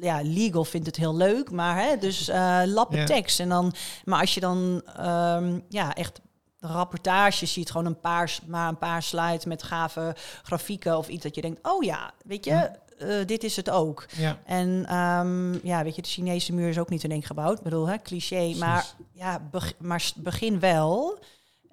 [0.00, 2.30] ja, legal vindt het heel leuk, maar hè, dus
[2.64, 3.40] lappen tekst.
[3.40, 3.74] En dan,
[4.04, 6.20] maar als je dan um, ja, echt
[6.64, 11.34] rapportages ziet, gewoon een paar, maar een paar slides met gave grafieken of iets dat
[11.34, 14.06] je denkt, oh ja, weet je, uh, dit is het ook.
[14.16, 14.38] Ja.
[14.44, 17.58] En um, ja, weet je, de Chinese muur is ook niet in één gebouwd.
[17.58, 21.18] Ik bedoel, hè, cliché, maar ja, beg maar begin wel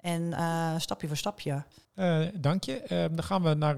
[0.00, 1.64] en uh, stapje voor stapje.
[1.94, 3.08] Uh, dank je.
[3.12, 3.76] dan gaan we naar,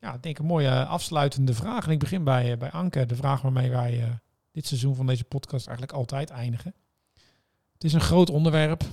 [0.00, 1.84] ja, denk ik een mooie afsluitende vraag.
[1.84, 4.18] En ik begin bij, bij Anke, de vraag waarmee wij
[4.52, 6.74] dit seizoen van deze podcast eigenlijk altijd eindigen.
[7.72, 8.84] Het is een groot onderwerp.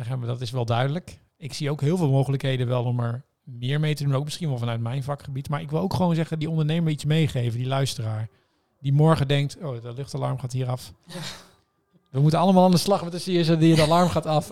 [0.00, 1.18] Daar gaan we, dat is wel duidelijk.
[1.36, 4.14] Ik zie ook heel veel mogelijkheden wel om er meer mee te doen.
[4.14, 5.48] Ook misschien wel vanuit mijn vakgebied.
[5.48, 8.28] Maar ik wil ook gewoon zeggen, die ondernemer iets meegeven, die luisteraar.
[8.80, 10.92] Die morgen denkt, oh, dat luchtalarm gaat hier af.
[12.10, 14.50] We moeten allemaal aan de slag met de CSR die het alarm gaat af.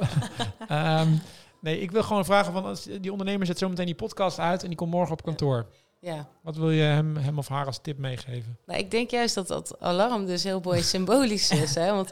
[0.71, 1.21] um,
[1.61, 4.69] nee, ik wil gewoon vragen van, die ondernemer zet zo meteen die podcast uit en
[4.69, 5.67] die komt morgen op kantoor.
[6.01, 6.29] Ja.
[6.43, 8.59] Wat wil je hem, hem of haar als tip meegeven?
[8.67, 11.75] Nou, ik denk juist dat dat alarm dus heel mooi symbolisch is.
[11.75, 11.95] Hè?
[11.95, 12.11] Want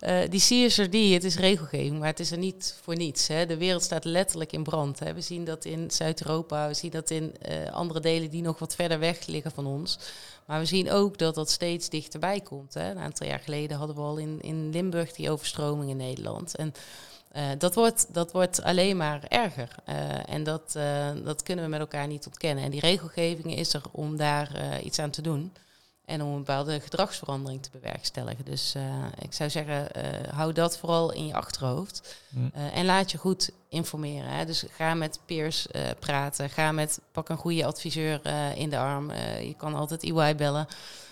[0.00, 3.28] uh, die CSRD, het is regelgeving, maar het is er niet voor niets.
[3.28, 3.46] Hè?
[3.46, 4.98] De wereld staat letterlijk in brand.
[4.98, 5.14] Hè?
[5.14, 8.74] We zien dat in Zuid-Europa, we zien dat in uh, andere delen die nog wat
[8.74, 9.98] verder weg liggen van ons.
[10.46, 12.74] Maar we zien ook dat dat steeds dichterbij komt.
[12.74, 12.90] Hè?
[12.90, 16.56] Een aantal jaar geleden hadden we al in, in Limburg die overstroming in Nederland.
[16.56, 16.72] En
[17.36, 19.74] uh, dat, wordt, dat wordt alleen maar erger.
[19.88, 22.64] Uh, en dat, uh, dat kunnen we met elkaar niet ontkennen.
[22.64, 25.52] En die regelgeving is er om daar iets aan te doen.
[26.04, 28.44] En om een bepaalde gedragsverandering te bewerkstelligen.
[28.44, 28.74] Dus
[29.18, 29.88] ik zou zeggen,
[30.34, 32.16] hou dat vooral in je achterhoofd.
[32.52, 34.30] En laat je goed informeren.
[34.30, 34.44] Hè.
[34.44, 35.66] Dus ga met peers
[35.98, 36.50] praten.
[36.50, 38.20] Ga met, pak een goede adviseur
[38.56, 39.12] in de arm.
[39.40, 40.68] je kan altijd EY bellen.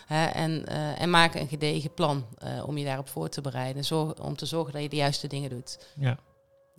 [0.07, 3.85] Hè, en, uh, en maak een gedegen plan uh, om je daarop voor te bereiden.
[3.85, 5.93] Zorg, om te zorgen dat je de juiste dingen doet.
[5.95, 6.19] Ja.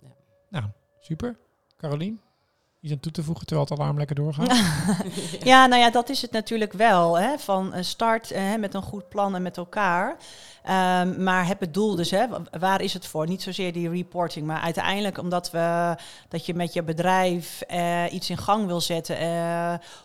[0.02, 0.08] ja.
[0.48, 0.64] Nou,
[1.00, 1.36] super.
[1.76, 2.20] Carolien?
[2.96, 4.56] Toe te voegen terwijl het alarm lekker doorgaat?
[5.40, 7.18] ja, nou ja, dat is het natuurlijk wel.
[7.18, 10.16] Hè, van een start uh, met een goed plan en met elkaar.
[10.68, 12.26] Um, maar heb het doel dus, hè,
[12.58, 13.26] waar is het voor?
[13.26, 15.96] Niet zozeer die reporting, maar uiteindelijk omdat we
[16.28, 19.16] dat je met je bedrijf uh, iets in gang wil zetten.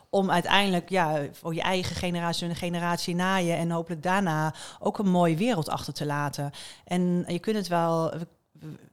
[0.09, 4.53] Om uiteindelijk ja, voor je eigen generatie en de generatie na je en hopelijk daarna
[4.79, 6.51] ook een mooie wereld achter te laten.
[6.85, 8.13] En je kunt het wel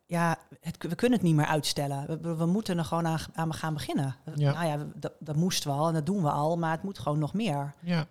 [0.06, 2.22] ja, het, we kunnen het niet meer uitstellen.
[2.22, 4.16] We, we moeten er gewoon aan, aan gaan beginnen.
[4.34, 4.52] Ja.
[4.52, 7.18] Nou ja, dat, dat moest wel en dat doen we al, maar het moet gewoon
[7.18, 7.74] nog meer.
[7.80, 8.06] Ja.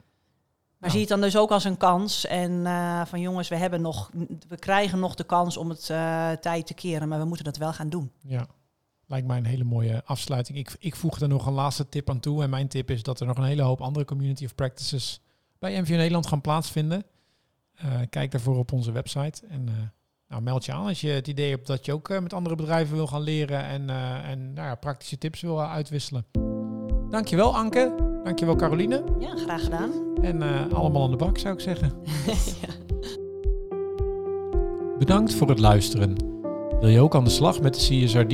[0.79, 0.91] Maar nou.
[0.91, 2.25] zie het dan dus ook als een kans.
[2.25, 4.11] En uh, van jongens, we hebben nog,
[4.47, 7.57] we krijgen nog de kans om het uh, tijd te keren, maar we moeten dat
[7.57, 8.11] wel gaan doen.
[8.21, 8.47] Ja,
[9.05, 10.57] lijkt mij een hele mooie afsluiting.
[10.57, 12.43] Ik, ik voeg er nog een laatste tip aan toe.
[12.43, 15.21] En mijn tip is dat er nog een hele hoop andere community of practices
[15.59, 17.03] bij MVO Nederland gaan plaatsvinden.
[17.85, 19.47] Uh, kijk daarvoor op onze website.
[19.47, 19.91] En
[20.29, 22.55] nou, meld je aan als je het idee hebt dat je ook uh, met andere
[22.55, 26.25] bedrijven wil gaan leren en, uh, en nou ja, praktische tips wil uh, uitwisselen.
[27.09, 29.03] Dankjewel Anke, dankjewel Caroline.
[29.19, 29.91] Ja, graag gedaan.
[30.21, 31.93] En allemaal aan de bak zou ik zeggen.
[32.61, 32.67] ja.
[34.99, 36.15] Bedankt voor het luisteren.
[36.79, 38.31] Wil je ook aan de slag met de CSRD?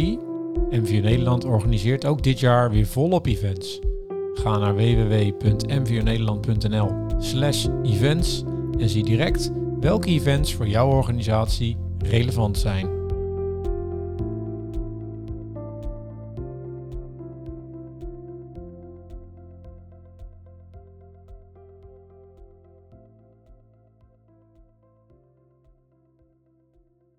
[0.70, 3.80] MVO Nederland organiseert ook dit jaar weer volop events.
[4.34, 8.44] Ga naar www.mvonederland.nl slash events
[8.78, 11.78] en zie direct welke events voor jouw organisatie
[12.10, 12.95] relevant zijn.